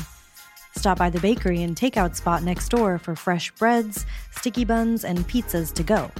[0.77, 5.19] Stop by the bakery and takeout spot next door for fresh breads, sticky buns, and
[5.29, 6.11] pizzas to go.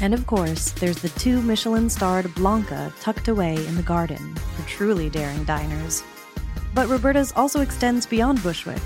[0.00, 4.68] And of course, there's the two Michelin starred Blanca tucked away in the garden for
[4.68, 6.02] truly daring diners.
[6.74, 8.80] But Roberta's also extends beyond Bushwick,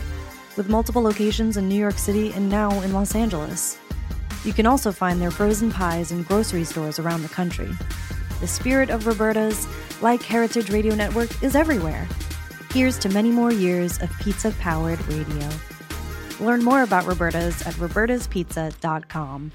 [0.56, 3.78] with multiple locations in New York City and now in Los Angeles.
[4.44, 7.70] You can also find their frozen pies in grocery stores around the country.
[8.40, 9.66] The spirit of Roberta's,
[10.04, 12.06] like Heritage Radio Network, is everywhere.
[12.74, 15.48] Here's to many more years of pizza powered radio.
[16.40, 19.52] Learn more about Roberta's at robertaspizza.com.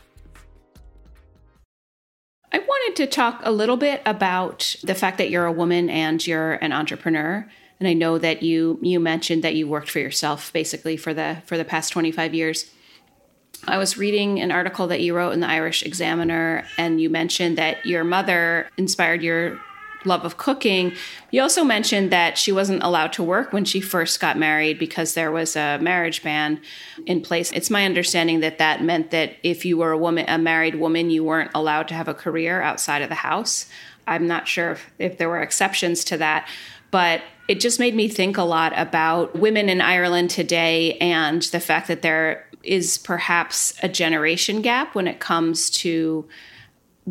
[2.52, 6.26] I wanted to talk a little bit about the fact that you're a woman and
[6.26, 7.48] you're an entrepreneur.
[7.80, 11.44] And I know that you you mentioned that you worked for yourself basically for the
[11.46, 12.72] for the past 25 years.
[13.68, 17.58] I was reading an article that you wrote in the Irish Examiner, and you mentioned
[17.58, 19.60] that your mother inspired your
[20.06, 20.94] love of cooking.
[21.32, 25.14] You also mentioned that she wasn't allowed to work when she first got married because
[25.14, 26.62] there was a marriage ban
[27.06, 27.52] in place.
[27.52, 31.10] It's my understanding that that meant that if you were a woman, a married woman,
[31.10, 33.68] you weren't allowed to have a career outside of the house.
[34.08, 36.48] I'm not sure if, if there were exceptions to that,
[36.92, 41.60] but it just made me think a lot about women in Ireland today and the
[41.60, 46.28] fact that there is perhaps a generation gap when it comes to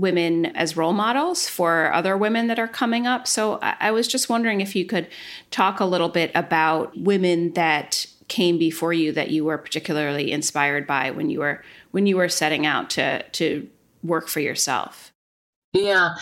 [0.00, 3.26] women as role models for other women that are coming up.
[3.26, 5.08] So I, was just wondering if you could
[5.50, 10.86] talk a little bit about women that came before you that you were particularly inspired
[10.86, 13.68] by when you were when you were setting out to to
[14.02, 15.12] work for yourself.
[15.72, 16.14] Yeah,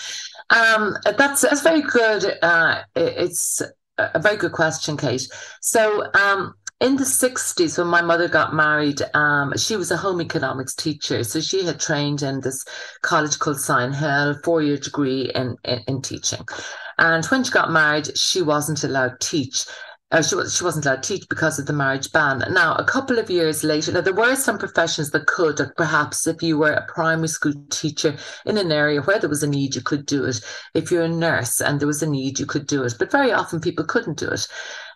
[0.50, 2.38] um, that's that's very good.
[2.42, 3.62] Uh, it's
[3.98, 5.28] a very good question, Kate.
[5.60, 10.20] So um, in the 60s when my mother got married um, she was a home
[10.20, 11.24] economics teacher.
[11.24, 12.64] So she had trained in this
[13.02, 16.44] college called Sion Hill, four-year degree in, in, in teaching.
[16.98, 19.64] And when she got married she wasn't allowed to teach
[20.12, 22.44] uh, she, she wasn't allowed to teach because of the marriage ban.
[22.50, 26.42] Now, a couple of years later, now there were some professions that could, perhaps if
[26.42, 29.82] you were a primary school teacher in an area where there was a need, you
[29.82, 30.40] could do it.
[30.74, 32.94] If you're a nurse and there was a need, you could do it.
[32.98, 34.46] But very often people couldn't do it.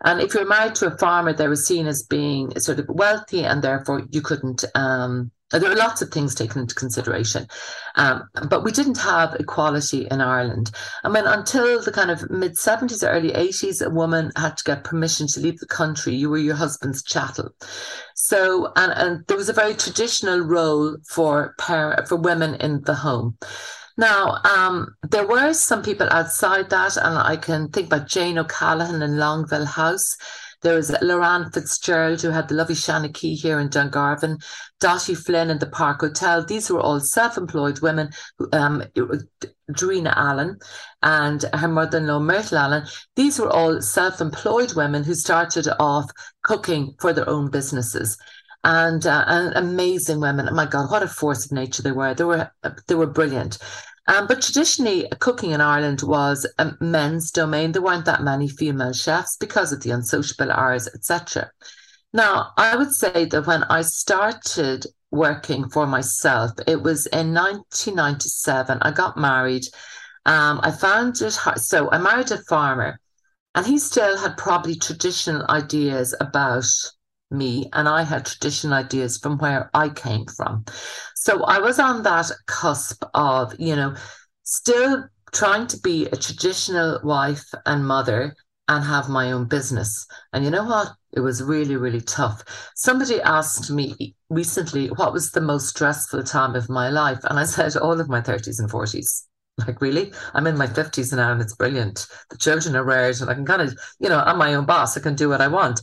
[0.04, 3.44] And if you're married to a farmer, they were seen as being sort of wealthy
[3.44, 7.46] and therefore you couldn't um, there are lots of things taken into consideration,
[7.96, 10.70] um, but we didn't have equality in Ireland.
[11.02, 14.84] I mean, until the kind of mid 70s, early 80s, a woman had to get
[14.84, 16.14] permission to leave the country.
[16.14, 17.50] You were your husband's chattel.
[18.14, 22.94] So, and, and there was a very traditional role for par- for women in the
[22.94, 23.36] home.
[23.96, 29.02] Now, um, there were some people outside that, and I can think about Jane O'Callaghan
[29.02, 30.16] in Longueville House.
[30.62, 32.74] There was Lorraine Fitzgerald, who had the lovely
[33.12, 34.42] Key here in Dungarvan,
[34.78, 36.44] Dottie Flynn in the Park Hotel.
[36.44, 38.10] These were all self employed women.
[38.52, 38.82] Um,
[39.70, 40.58] Darina Allen
[41.02, 42.86] and her mother in law, Myrtle Allen.
[43.16, 46.10] These were all self employed women who started off
[46.42, 48.18] cooking for their own businesses
[48.64, 50.48] and, uh, and amazing women.
[50.48, 52.14] Oh my God, what a force of nature they were!
[52.14, 52.50] They were
[52.86, 53.58] they were brilliant.
[54.10, 57.70] Um, but traditionally, cooking in Ireland was a men's domain.
[57.70, 61.48] There weren't that many female chefs because of the unsociable hours, etc.
[62.12, 68.78] Now, I would say that when I started working for myself, it was in 1997.
[68.82, 69.66] I got married.
[70.26, 71.60] Um, I found it hard.
[71.60, 72.98] So I married a farmer,
[73.54, 76.66] and he still had probably traditional ideas about
[77.30, 80.64] me and I had traditional ideas from where I came from.
[81.14, 83.94] So I was on that cusp of, you know,
[84.42, 88.34] still trying to be a traditional wife and mother
[88.68, 90.06] and have my own business.
[90.32, 90.88] And you know what?
[91.12, 92.44] It was really, really tough.
[92.76, 97.18] Somebody asked me recently, what was the most stressful time of my life?
[97.24, 99.24] And I said, all of my 30s and 40s.
[99.66, 100.12] Like, really?
[100.34, 102.06] I'm in my 50s now and it's brilliant.
[102.30, 104.96] The children are reared and I can kind of, you know, I'm my own boss.
[104.96, 105.82] I can do what I want.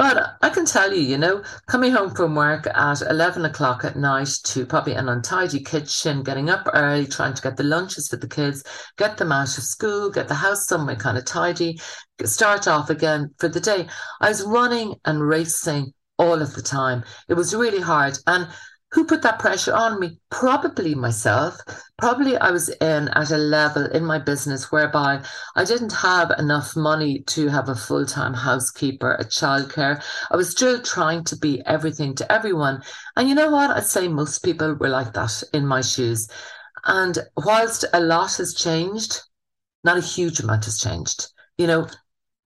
[0.00, 3.96] But I can tell you, you know, coming home from work at 11 o'clock at
[3.96, 8.16] night to probably an untidy kitchen, getting up early, trying to get the lunches for
[8.16, 8.64] the kids,
[8.96, 11.78] get them out of school, get the house somewhere kind of tidy,
[12.24, 13.88] start off again for the day.
[14.22, 17.04] I was running and racing all of the time.
[17.28, 18.16] It was really hard.
[18.26, 18.48] And
[18.92, 20.18] who put that pressure on me?
[20.30, 21.56] Probably myself.
[21.98, 25.22] Probably I was in at a level in my business whereby
[25.54, 30.02] I didn't have enough money to have a full time housekeeper, a childcare.
[30.30, 32.82] I was still trying to be everything to everyone.
[33.16, 33.70] And you know what?
[33.70, 36.28] I'd say most people were like that in my shoes.
[36.84, 39.20] And whilst a lot has changed,
[39.84, 41.28] not a huge amount has changed.
[41.58, 41.86] You know,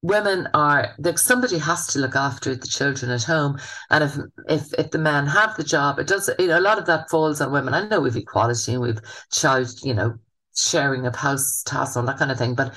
[0.05, 4.19] women are like somebody has to look after the children at home and if
[4.51, 7.09] if if the men have the job it does you know a lot of that
[7.09, 9.01] falls on women i know we've equality and we've
[9.33, 10.15] child you know
[10.55, 12.75] sharing of house tasks and that kind of thing but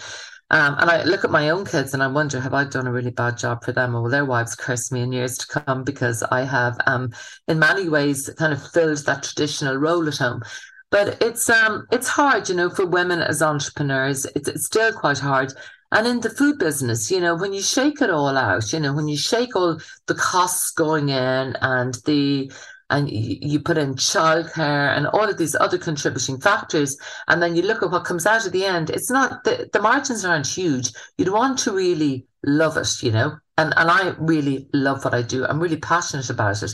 [0.50, 2.92] um, and I look at my own kids and I wonder, have I done a
[2.94, 3.94] really bad job for them?
[3.94, 7.12] Or will their wives curse me in years to come because I have, um,
[7.50, 10.42] in many ways, kind of filled that traditional role at home.
[10.90, 14.26] But it's um, it's hard, you know, for women as entrepreneurs.
[14.38, 15.52] It's, it's still quite hard
[15.92, 18.94] and in the food business, you know, when you shake it all out, you know,
[18.94, 22.52] when you shake all the costs going in and the
[22.90, 27.62] and you put in childcare and all of these other contributing factors, and then you
[27.62, 30.92] look at what comes out at the end, it's not the, the margins aren't huge.
[31.18, 33.38] You'd want to really love it, you know.
[33.58, 35.46] And and I really love what I do.
[35.46, 36.72] I'm really passionate about it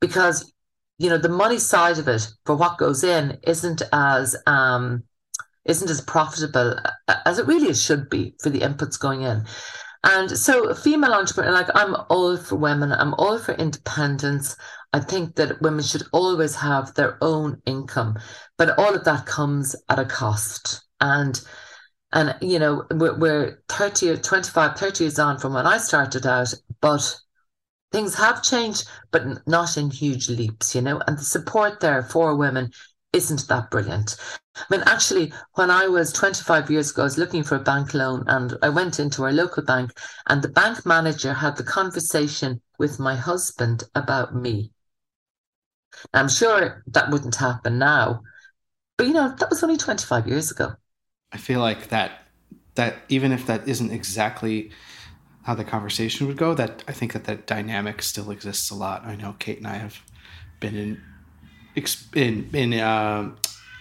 [0.00, 0.52] because,
[0.98, 5.04] you know, the money side of it for what goes in isn't as um
[5.66, 9.44] isn't as profitable uh, as it really should be for the inputs going in.
[10.04, 14.56] And so, female entrepreneur, like I'm all for women, I'm all for independence.
[14.92, 18.18] I think that women should always have their own income,
[18.56, 20.84] but all of that comes at a cost.
[21.00, 21.40] And
[22.12, 26.24] and you know, we're, we're 30 or 25, 30 years on from when I started
[26.26, 27.18] out, but
[27.92, 32.36] things have changed, but not in huge leaps, you know, and the support there for
[32.36, 32.70] women
[33.16, 34.16] isn't that brilliant.
[34.56, 37.94] I mean, actually, when I was 25 years ago, I was looking for a bank
[37.94, 39.90] loan and I went into our local bank,
[40.28, 44.70] and the bank manager had the conversation with my husband about me.
[46.12, 48.20] I'm sure that wouldn't happen now,
[48.98, 50.72] but you know, that was only 25 years ago.
[51.32, 52.28] I feel like that,
[52.74, 54.70] that even if that isn't exactly
[55.42, 59.06] how the conversation would go, that I think that that dynamic still exists a lot.
[59.06, 60.00] I know Kate and I have
[60.60, 61.02] been in
[62.14, 63.30] in in uh,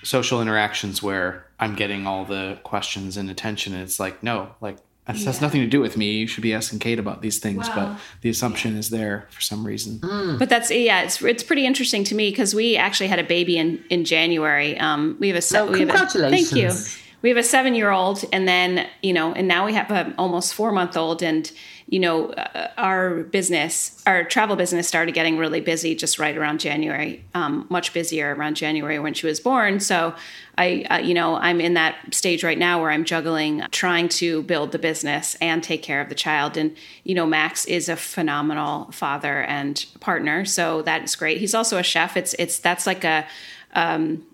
[0.04, 3.74] social interactions where I'm getting all the questions and attention.
[3.74, 5.26] And it's like, no, like that yeah.
[5.26, 6.14] has nothing to do with me.
[6.14, 9.66] You should be asking Kate about these things, but the assumption is there for some
[9.66, 10.00] reason.
[10.00, 10.40] Mm.
[10.40, 13.58] But that's yeah, it's it's pretty interesting to me because we actually had a baby
[13.58, 14.78] in in January.
[14.80, 15.64] Um, we have a set.
[15.64, 16.54] Oh, congratulations!
[16.54, 17.02] We have a, thank you.
[17.22, 20.14] we have a seven year old, and then you know, and now we have a
[20.18, 21.52] almost four month old, and
[21.88, 26.60] you know, uh, our business, our travel business started getting really busy just right around
[26.60, 29.80] January, um, much busier around January when she was born.
[29.80, 30.16] So
[30.58, 34.42] I, uh, you know, I'm in that stage right now where I'm juggling trying to
[34.44, 36.58] build the business and take care of the child.
[36.58, 40.44] And, you know, Max is a phenomenal father and partner.
[40.44, 41.38] So that's great.
[41.38, 42.18] He's also a chef.
[42.18, 43.28] It's, it's, that's like a,
[43.74, 44.26] um,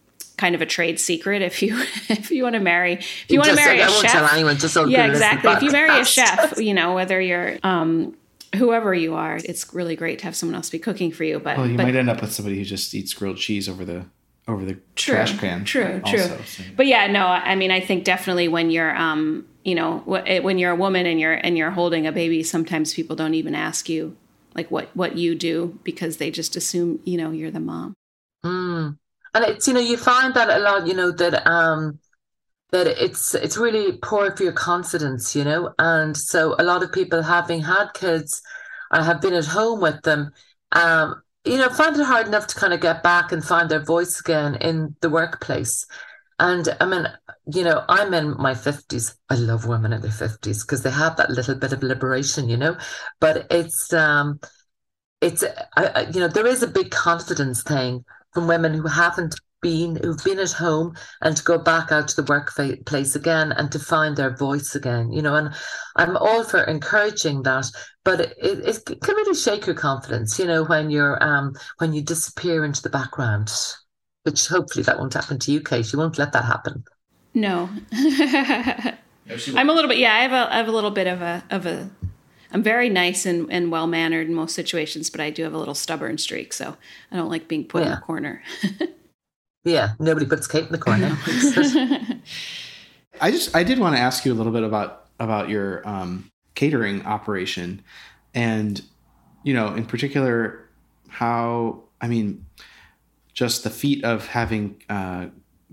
[0.42, 1.80] kind of a trade secret if you
[2.10, 4.34] if you want to marry if you, want to marry a chef.
[4.34, 4.58] anyone,
[4.90, 5.52] yeah exactly.
[5.52, 8.18] If you marry a chef you know whether you're um
[8.56, 11.58] whoever you are it's really great to have someone else be cooking for you but
[11.58, 14.04] well you but, might end up with somebody who just eats grilled cheese over the
[14.48, 16.64] over the true, trash can true also, true so.
[16.76, 20.72] but yeah no i mean i think definitely when you're um you know when you're
[20.72, 24.18] a woman and you're and you're holding a baby sometimes people don't even ask you
[24.56, 27.94] like what what you do because they just assume you know you're the mom.
[28.44, 28.98] Mm
[29.34, 32.00] and it's you know you find that a lot you know that um
[32.72, 35.74] that it's it's really poor for your confidence you know?
[35.78, 38.42] And so a lot of people having had kids
[38.94, 40.32] or have been at home with them
[40.72, 43.84] um you know find it hard enough to kind of get back and find their
[43.84, 45.86] voice again in the workplace.
[46.40, 47.08] And i mean
[47.54, 51.18] you know i'm in my 50s i love women in their 50s because they have
[51.18, 52.78] that little bit of liberation you know?
[53.20, 54.40] But it's um
[55.22, 55.44] it's
[55.76, 59.96] I, I, you know there is a big confidence thing from women who haven't been
[59.98, 63.78] who've been at home and to go back out to the workplace again and to
[63.78, 65.54] find their voice again you know and
[65.98, 67.68] i'm all for encouraging that
[68.04, 72.02] but it, it, can really shake your confidence you know when you're um when you
[72.02, 73.52] disappear into the background
[74.24, 75.92] which hopefully that won't happen to you kate.
[75.92, 76.84] You won't let that happen.
[77.34, 77.70] No.
[79.56, 81.44] I'm a little bit yeah i have a, I have a little bit of a
[81.50, 81.90] of a
[82.52, 85.58] I'm very nice and, and well mannered in most situations, but I do have a
[85.58, 86.76] little stubborn streak, so
[87.12, 87.88] I don't like being put yeah.
[87.88, 88.42] in a corner.
[89.64, 91.18] yeah, nobody puts Kate in the corner.
[93.22, 96.30] I just I did want to ask you a little bit about about your um,
[96.56, 97.82] catering operation,
[98.34, 98.82] and
[99.44, 100.68] you know, in particular,
[101.08, 102.46] how I mean,
[103.34, 105.28] just the feat of having uh,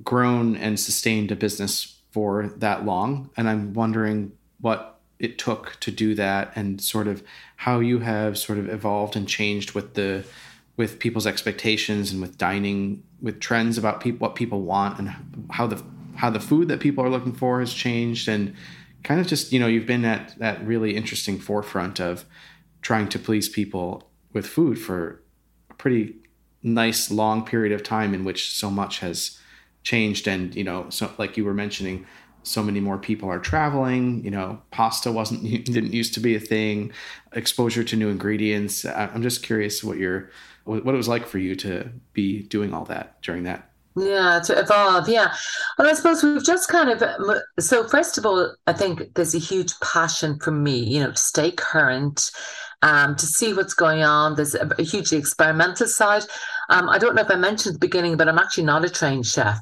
[0.05, 5.91] grown and sustained a business for that long, and I'm wondering what it took to
[5.91, 7.23] do that and sort of
[7.57, 10.25] how you have sort of evolved and changed with the
[10.77, 15.13] with people's expectations and with dining with trends about people what people want and
[15.51, 15.83] how the
[16.17, 18.55] how the food that people are looking for has changed and
[19.03, 22.25] kind of just you know you've been at that really interesting forefront of
[22.81, 25.21] trying to please people with food for
[25.71, 26.15] a pretty
[26.63, 29.39] nice long period of time in which so much has
[29.83, 32.07] changed and you know so like you were mentioning
[32.49, 36.41] so many more people are traveling you know pasta wasn't didn't used to be a
[36.41, 36.93] thing
[37.33, 40.31] exposure to new ingredients i'm just curious what your
[40.65, 44.59] what it was like for you to be doing all that during that yeah to
[44.59, 45.35] evolve yeah
[45.79, 47.03] well i suppose we've just kind of
[47.59, 51.17] so first of all i think there's a huge passion for me you know to
[51.17, 52.31] stay current
[52.83, 54.37] um, to see what's going on.
[54.37, 56.25] There's a, a hugely experimental side.
[56.69, 58.91] Um, I don't know if I mentioned at the beginning, but I'm actually not a
[58.91, 59.59] trained chef.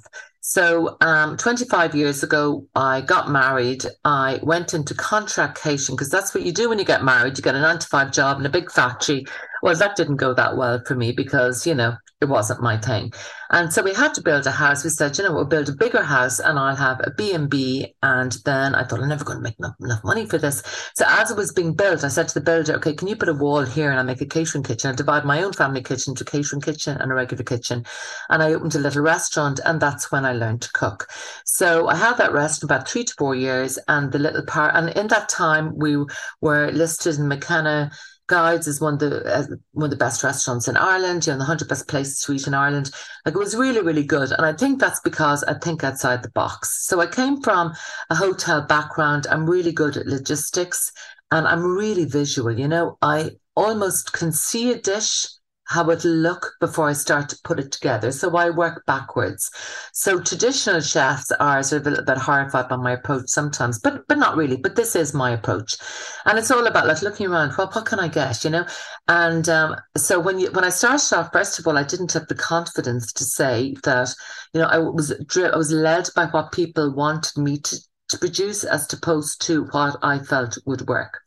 [0.48, 3.84] So, um, 25 years ago, I got married.
[4.04, 7.36] I went into contract catering because that's what you do when you get married.
[7.36, 9.26] You get a nine to five job in a big factory.
[9.64, 13.12] Well, that didn't go that well for me because, you know, it wasn't my thing.
[13.50, 14.82] And so we had to build a house.
[14.82, 17.94] We said, you know, we'll build a bigger house and I'll have a B&B.
[18.02, 20.62] And then I thought, I'm never going to make enough, money for this.
[20.96, 23.28] So as it was being built, I said to the builder, okay, can you put
[23.28, 24.88] a wall here and I'll make a catering kitchen?
[24.90, 27.84] I'll divide my own family kitchen into a catering kitchen and a regular kitchen.
[28.30, 31.08] And I opened a little restaurant and that's when I learned to cook.
[31.44, 34.74] So I had that restaurant for about three to four years and the little part,
[34.74, 35.96] and in that time we
[36.40, 37.90] were listed in McKenna
[38.28, 41.26] Guides is one of the uh, one of the best restaurants in Ireland.
[41.26, 42.90] You know, the hundred best places to eat in Ireland.
[43.24, 46.30] Like it was really, really good, and I think that's because I think outside the
[46.30, 46.86] box.
[46.86, 47.72] So I came from
[48.10, 49.26] a hotel background.
[49.30, 50.92] I'm really good at logistics,
[51.30, 52.58] and I'm really visual.
[52.58, 55.26] You know, I almost can see a dish
[55.66, 58.12] how it look before I start to put it together.
[58.12, 59.50] So I work backwards.
[59.92, 64.06] So traditional chefs are sort of a little bit horrified by my approach sometimes, but
[64.08, 64.56] but not really.
[64.56, 65.76] But this is my approach,
[66.24, 67.54] and it's all about like looking around.
[67.56, 68.44] Well, what can I get?
[68.44, 68.66] You know,
[69.08, 72.28] and um, so when you when I started off, first of all, I didn't have
[72.28, 74.14] the confidence to say that
[74.54, 77.76] you know I was I was led by what people wanted me to
[78.08, 81.20] to produce as opposed to what I felt would work.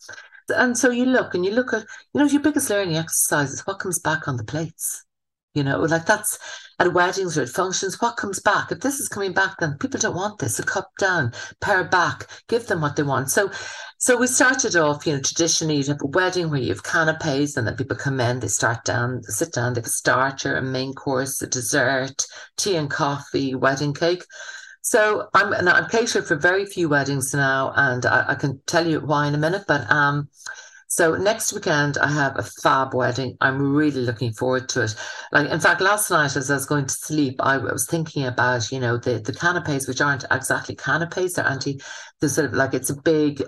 [0.49, 3.65] And so you look and you look at, you know, your biggest learning exercise is
[3.65, 5.05] what comes back on the plates.
[5.55, 6.37] You know, like that's
[6.77, 8.71] at weddings or at functions, what comes back?
[8.71, 10.59] If this is coming back, then people don't want this.
[10.59, 13.31] A cup down, pair back, give them what they want.
[13.31, 13.49] So
[13.97, 17.57] so we started off, you know, traditionally you'd have a wedding where you have canapes
[17.57, 20.55] and then people come in, they start down, they sit down, they have a starter,
[20.55, 22.25] a main course, a dessert,
[22.55, 24.23] tea and coffee, wedding cake.
[24.81, 29.01] So I'm I'm catered for very few weddings now, and I, I, can tell you
[29.01, 29.65] why in a minute.
[29.67, 30.29] But um,
[30.87, 33.37] so next weekend I have a fab wedding.
[33.41, 34.95] I'm really looking forward to it.
[35.31, 38.71] Like in fact, last night as I was going to sleep, I was thinking about
[38.71, 41.79] you know the the canapes, which aren't exactly canapes; they're anti.
[42.19, 43.43] They're sort of like it's a big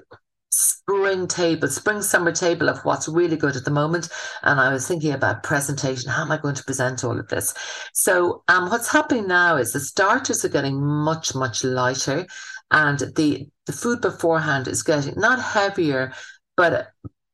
[0.62, 4.09] spring table, spring summer table of what's really good at the moment.
[4.43, 6.09] And I was thinking about presentation.
[6.09, 7.53] How am I going to present all of this?
[7.93, 12.26] So um, what's happening now is the starters are getting much, much lighter
[12.72, 16.14] and the the food beforehand is getting not heavier,
[16.57, 16.88] but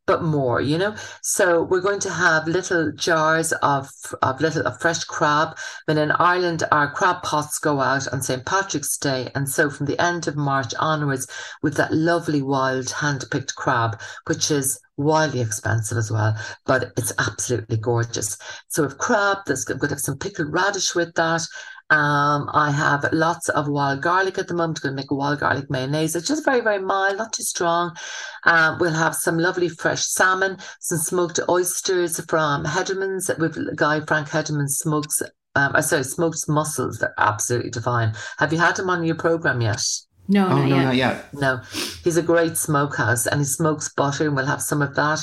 [0.08, 0.96] but more, you know.
[1.22, 3.92] So we're going to have little jars of
[4.24, 5.56] of little of fresh crab.
[5.86, 9.86] But in Ireland, our crab pots go out on St Patrick's Day, and so from
[9.86, 11.28] the end of March onwards,
[11.62, 16.36] with that lovely wild hand picked crab, which is wildly expensive as well,
[16.66, 18.38] but it's absolutely gorgeous.
[18.68, 21.42] So with crab, there's going to have some pickled radish with that.
[21.90, 24.80] Um, I have lots of wild garlic at the moment.
[24.80, 26.16] I'm going to make a wild garlic mayonnaise.
[26.16, 27.96] It's just very, very mild, not too strong.
[28.44, 34.28] Um, we'll have some lovely fresh salmon, some smoked oysters from Hedermans with Guy Frank
[34.30, 35.22] Hederman smokes.
[35.56, 37.00] Um, I uh, sorry, smoked mussels.
[37.00, 38.14] They're absolutely divine.
[38.38, 39.82] Have you had them on your program yet?
[40.28, 40.84] No, oh, not no, yet.
[40.84, 41.34] not yet.
[41.34, 41.62] No,
[42.04, 45.20] he's a great smokehouse and he smokes butter, and we'll have some of that.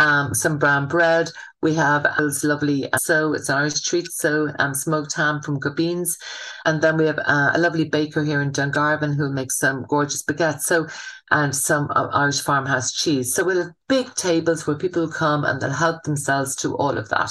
[0.00, 1.30] Um, some brown bread.
[1.62, 6.16] We have Al's lovely so it's an Irish treat, so um, smoked ham from Gubbeens,
[6.64, 10.22] and then we have uh, a lovely baker here in Dungarvan who makes some gorgeous
[10.22, 10.62] baguettes.
[10.62, 10.86] So
[11.30, 13.34] and some uh, Irish farmhouse cheese.
[13.34, 17.08] So we'll have big tables where people come and they'll help themselves to all of
[17.10, 17.30] that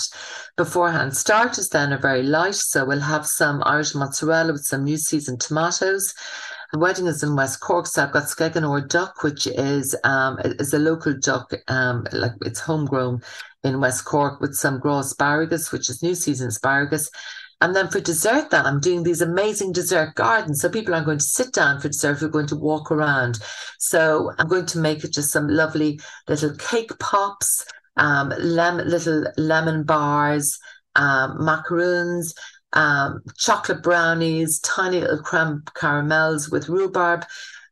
[0.55, 1.15] beforehand.
[1.15, 5.41] Starters then are very light, so we'll have some Irish mozzarella with some new seasoned
[5.41, 6.13] tomatoes.
[6.72, 10.72] The wedding is in West Cork, so I've got Skeaghanore duck, which is um is
[10.74, 13.24] a local duck, um like it's homegrown
[13.63, 17.09] in West Cork with some raw asparagus, which is new season asparagus.
[17.61, 20.61] And then for dessert, then I'm doing these amazing dessert gardens.
[20.61, 23.39] So people aren't going to sit down for dessert, we're going to walk around.
[23.80, 27.65] So I'm going to make it just some lovely little cake pops,
[27.97, 30.57] um, lemon, little lemon bars,
[30.95, 32.34] um, macaroons,
[32.74, 37.26] um, chocolate brownies, tiny little creme caramels with rhubarb.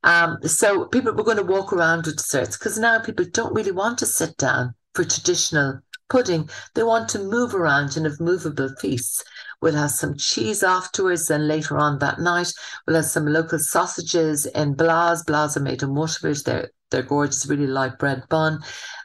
[0.04, 3.72] Um, so people were going to walk around with desserts because now people don't really
[3.72, 6.50] want to sit down for traditional pudding.
[6.74, 9.24] They want to move around and have movable feasts.
[9.62, 11.30] We'll have some cheese afterwards.
[11.30, 12.54] and later on that night,
[12.86, 15.24] we'll have some local sausages in Blaas.
[15.24, 16.38] Blaas are made in Waterford.
[16.46, 18.60] They're they're gorgeous, really light bread bun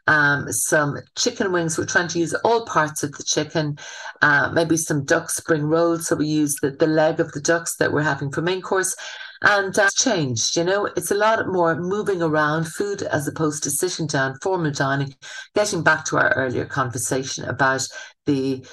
[0.07, 1.79] um, some chicken wings.
[1.79, 3.79] We're trying to use all parts of the chicken,
[4.21, 6.07] uh, maybe some duck spring rolls.
[6.07, 8.95] So we use the, the leg of the ducks that we're having for main course.
[9.45, 13.71] And uh, changed, you know, it's a lot more moving around food as opposed to
[13.71, 15.17] sitting down, formal dining,
[15.57, 17.87] getting back to our earlier conversation about
[18.27, 18.65] the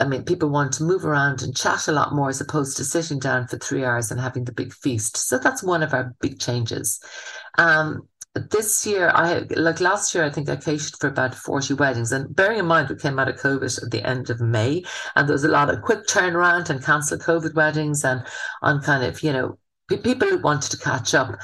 [0.00, 2.84] I mean, people want to move around and chat a lot more as opposed to
[2.84, 5.16] sitting down for three hours and having the big feast.
[5.16, 7.00] So that's one of our big changes.
[7.56, 8.06] Um,
[8.50, 12.12] this year I like last year I think I catered for about 40 weddings.
[12.12, 14.84] And bearing in mind we came out of COVID at the end of May
[15.14, 18.24] and there was a lot of quick turnaround and cancel COVID weddings and
[18.62, 19.58] on kind of you know
[19.88, 21.38] people who wanted to catch up.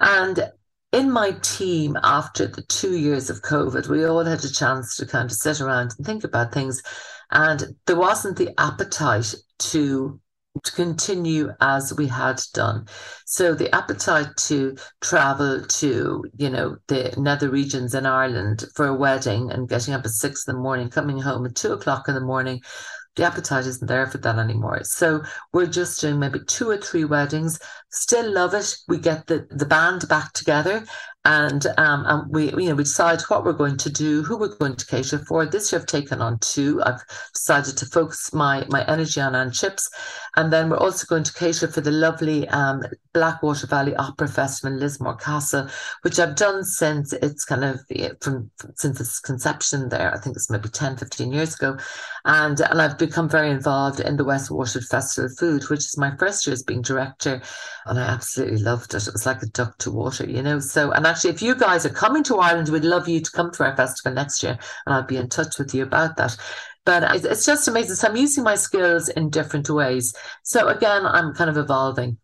[0.00, 0.50] And
[0.92, 5.06] in my team after the two years of COVID we all had a chance to
[5.06, 6.82] kind of sit around and think about things.
[7.30, 10.20] And there wasn't the appetite to
[10.64, 12.86] to continue as we had done.
[13.24, 18.94] So the appetite to travel to, you know, the nether regions in Ireland for a
[18.94, 22.14] wedding and getting up at six in the morning, coming home at two o'clock in
[22.14, 22.60] the morning,
[23.16, 24.84] the appetite isn't there for that anymore.
[24.84, 27.58] So we're just doing maybe two or three weddings.
[27.90, 28.76] Still love it.
[28.88, 30.84] We get the, the band back together
[31.26, 34.56] and um, and we you know we decide what we're going to do, who we're
[34.56, 35.44] going to cater for.
[35.44, 36.80] This year I've taken on two.
[36.84, 37.02] I've
[37.34, 39.90] decided to focus my my energy on And Chips,
[40.36, 42.80] and then we're also going to cater for the lovely um,
[43.12, 45.68] Blackwater Valley Opera Festival in Lismore Castle,
[46.02, 47.80] which I've done since it's kind of
[48.20, 50.14] from, since its conception there.
[50.14, 51.76] I think it's maybe 10, 15 years ago,
[52.24, 55.98] and and I've become very involved in the West Waterford Festival of Food, which is
[55.98, 57.42] my first year as being director,
[57.86, 59.08] and I absolutely loved it.
[59.08, 60.60] It was like a duck to water, you know.
[60.60, 63.50] So and actually, if you guys are coming to Ireland, we'd love you to come
[63.52, 66.36] to our festival next year, and I'll be in touch with you about that.
[66.84, 67.96] But it's just amazing.
[67.96, 70.14] So I'm using my skills in different ways.
[70.42, 72.18] So again, I'm kind of evolving.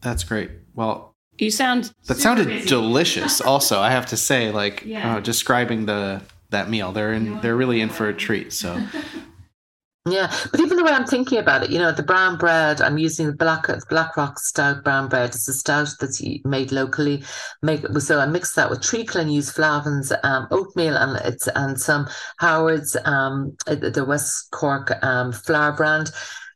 [0.00, 0.50] That's great.
[0.74, 2.68] Well, you sound that sounded busy.
[2.68, 3.40] delicious.
[3.46, 5.16] Also, I have to say, like yeah.
[5.16, 8.52] uh, describing the that meal, they're in, they're really in for a treat.
[8.52, 8.82] So
[10.04, 12.98] Yeah, but even the way I'm thinking about it, you know, the brown bread, I'm
[12.98, 15.28] using the black Black Rock Stout brown bread.
[15.28, 17.22] It's a stout that's made locally.
[17.62, 21.80] Make so I mix that with treacle and use Flahavan's um, oatmeal and it's and
[21.80, 26.10] some Howard's um the West Cork um flour brand.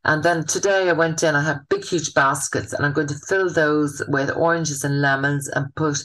[0.04, 3.18] And then today I went in, I have big, huge baskets, and I'm going to
[3.28, 5.98] fill those with oranges and lemons and put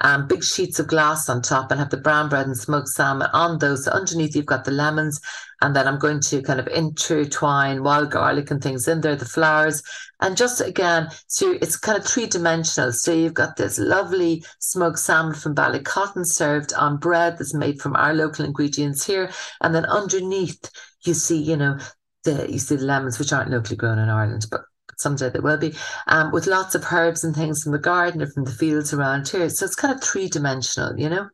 [0.00, 3.28] um, big sheets of glass on top and have the brown bread and smoked salmon
[3.32, 3.84] on those.
[3.84, 5.20] So underneath, you've got the lemons,
[5.60, 9.24] and then I'm going to kind of intertwine wild garlic and things in there, the
[9.24, 9.82] flowers,
[10.20, 12.92] and just again, so it's kind of three dimensional.
[12.92, 17.94] So you've got this lovely smoked salmon from Ballycotton served on bread that's made from
[17.96, 19.30] our local ingredients here,
[19.60, 20.70] and then underneath,
[21.04, 21.78] you see, you know,
[22.24, 24.62] the you see the lemons, which aren't locally grown in Ireland, but
[24.98, 25.74] someday they will be,
[26.06, 29.28] um, with lots of herbs and things from the garden or from the fields around
[29.28, 29.48] here.
[29.48, 31.28] So it's kind of three dimensional, you know?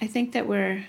[0.00, 0.86] I think that we're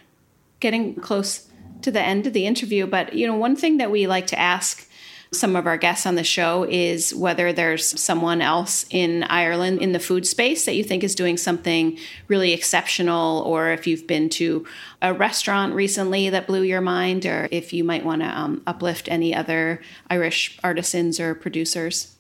[0.60, 1.48] getting close
[1.82, 4.39] to the end of the interview, but you know, one thing that we like to
[4.39, 4.89] ask
[5.32, 9.91] some of our guests on the show is whether there's someone else in Ireland in
[9.91, 11.97] the food space that you think is doing something
[12.28, 14.65] really exceptional, or if you've been to
[15.01, 19.09] a restaurant recently that blew your mind, or if you might want to um, uplift
[19.09, 22.15] any other Irish artisans or producers.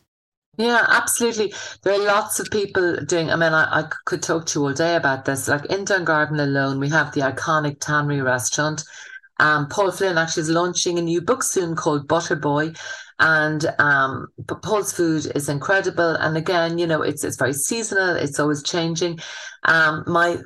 [0.57, 1.53] Yeah, absolutely.
[1.83, 3.29] There are lots of people doing.
[3.29, 5.47] I mean, I, I could talk to you all day about this.
[5.49, 8.83] Like in Dungarvan alone, we have the iconic Tannery restaurant
[9.39, 12.73] um, Paul Flynn actually is launching a new book soon called Butter Boy.
[13.17, 14.27] And um,
[14.61, 16.15] Paul's food is incredible.
[16.15, 19.19] And again, you know, it's it's very seasonal, it's always changing.
[19.63, 20.37] Um, my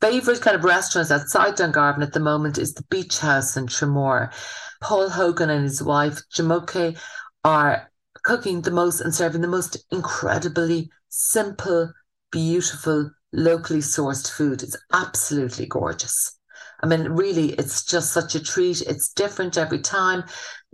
[0.00, 4.32] favorite kind of restaurants outside Dungarvan at the moment is the Beach House in Tramore.
[4.82, 6.98] Paul Hogan and his wife, Jumoke,
[7.44, 7.90] are
[8.24, 11.92] cooking the most and serving the most incredibly simple,
[12.32, 14.62] beautiful, locally sourced food.
[14.62, 16.35] It's absolutely gorgeous.
[16.82, 18.82] I mean, really, it's just such a treat.
[18.82, 20.24] It's different every time.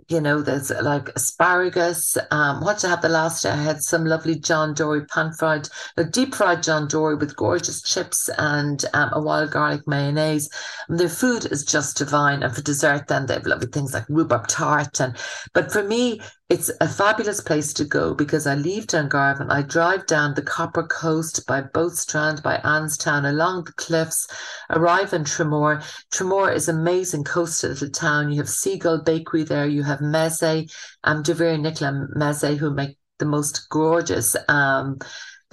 [0.09, 2.17] You know, there's like asparagus.
[2.29, 3.51] Um, what did I have the last day?
[3.51, 7.81] I had some lovely John Dory pan fried, a deep fried John Dory with gorgeous
[7.81, 10.49] chips and um, a wild garlic mayonnaise.
[10.89, 12.43] And their food is just divine.
[12.43, 14.99] And for dessert, then they have lovely things like rhubarb tart.
[14.99, 15.15] And
[15.53, 16.19] but for me,
[16.53, 20.83] it's a fabulous place to go because I leave Dungarvan, I drive down the Copper
[20.83, 24.27] Coast by Boatstrand, by Annestown, along the cliffs,
[24.69, 25.81] arrive in Tramore.
[26.11, 28.31] Tramore is amazing coastal little town.
[28.31, 30.71] You have Seagull Bakery there, you have Meze,
[31.03, 34.99] um, Devere Nicola Meze, who make the most gorgeous um,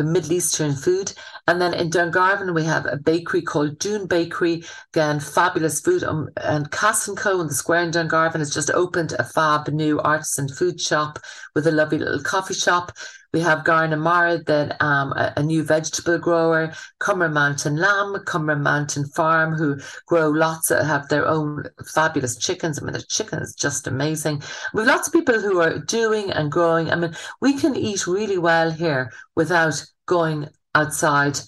[0.01, 1.13] the Middle Eastern food.
[1.47, 4.65] And then in Dungarvan, we have a bakery called Dune Bakery.
[4.95, 6.03] Again, fabulous food.
[6.03, 7.41] Um, and Cass Co.
[7.41, 11.19] in the square in Dungarvan has just opened a fab new artisan food shop
[11.55, 12.93] with a lovely little coffee shop.
[13.33, 19.07] We have Garnamara, then um, a, a, new vegetable grower, Comeragh Mountain Lamb, Comeragh Mountain
[19.07, 21.65] Farm, who grow lots, of, have their own
[21.95, 22.81] fabulous chickens.
[22.81, 24.43] I mean, the chicken is just amazing.
[24.75, 26.91] We've lots of people who are doing and growing.
[26.91, 31.39] I mean, we can eat really well here without going outside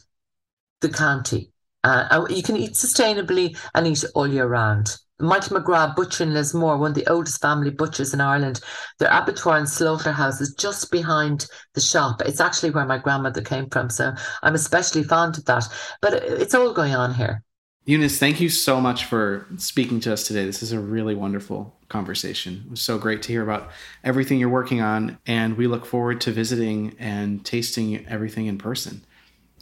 [0.83, 1.51] the county.
[1.85, 4.97] Uh, you can eat sustainably and eat all year round.
[5.23, 8.61] Michael McGrath Butcher in Lismore, one of the oldest family butchers in Ireland.
[8.99, 12.21] Their abattoir and slaughterhouse is just behind the shop.
[12.27, 14.13] It's actually where my grandmother came from, so
[14.43, 15.65] I'm especially fond of that.
[16.01, 17.43] But it's all going on here.
[17.85, 20.45] Eunice, thank you so much for speaking to us today.
[20.45, 22.63] This is a really wonderful conversation.
[22.65, 23.71] It was so great to hear about
[24.05, 29.05] everything you're working on, and we look forward to visiting and tasting everything in person.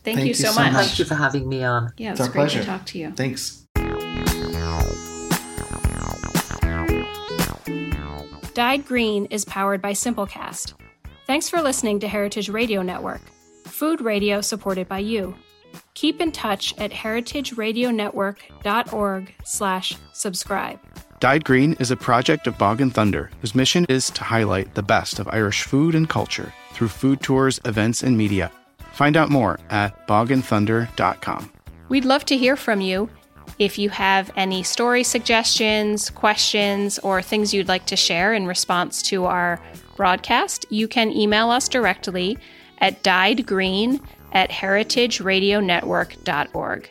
[0.05, 0.73] Thank, thank you, so, so much.
[0.73, 1.93] Thank you for having me on.
[1.99, 2.61] Yeah, it was it's great pleasure.
[2.61, 3.13] to talk to you.
[3.13, 3.60] Thanks.
[8.61, 10.75] Dyed Green is powered by Simplecast.
[11.27, 13.23] Thanks for listening to Heritage Radio Network,
[13.65, 15.35] food radio supported by you.
[15.95, 20.79] Keep in touch at heritageradionetwork.org slash subscribe.
[21.21, 24.83] Dyed Green is a project of Bog and Thunder, whose mission is to highlight the
[24.83, 28.53] best of Irish food and culture through food tours, events, and media.
[28.93, 31.51] Find out more at bogandthunder.com.
[31.89, 33.09] We'd love to hear from you.
[33.59, 39.03] If you have any story suggestions, questions, or things you'd like to share in response
[39.05, 39.61] to our
[39.97, 42.39] broadcast, you can email us directly
[42.79, 44.01] at dyedgreen
[44.33, 46.91] at heritageradionetwork.org.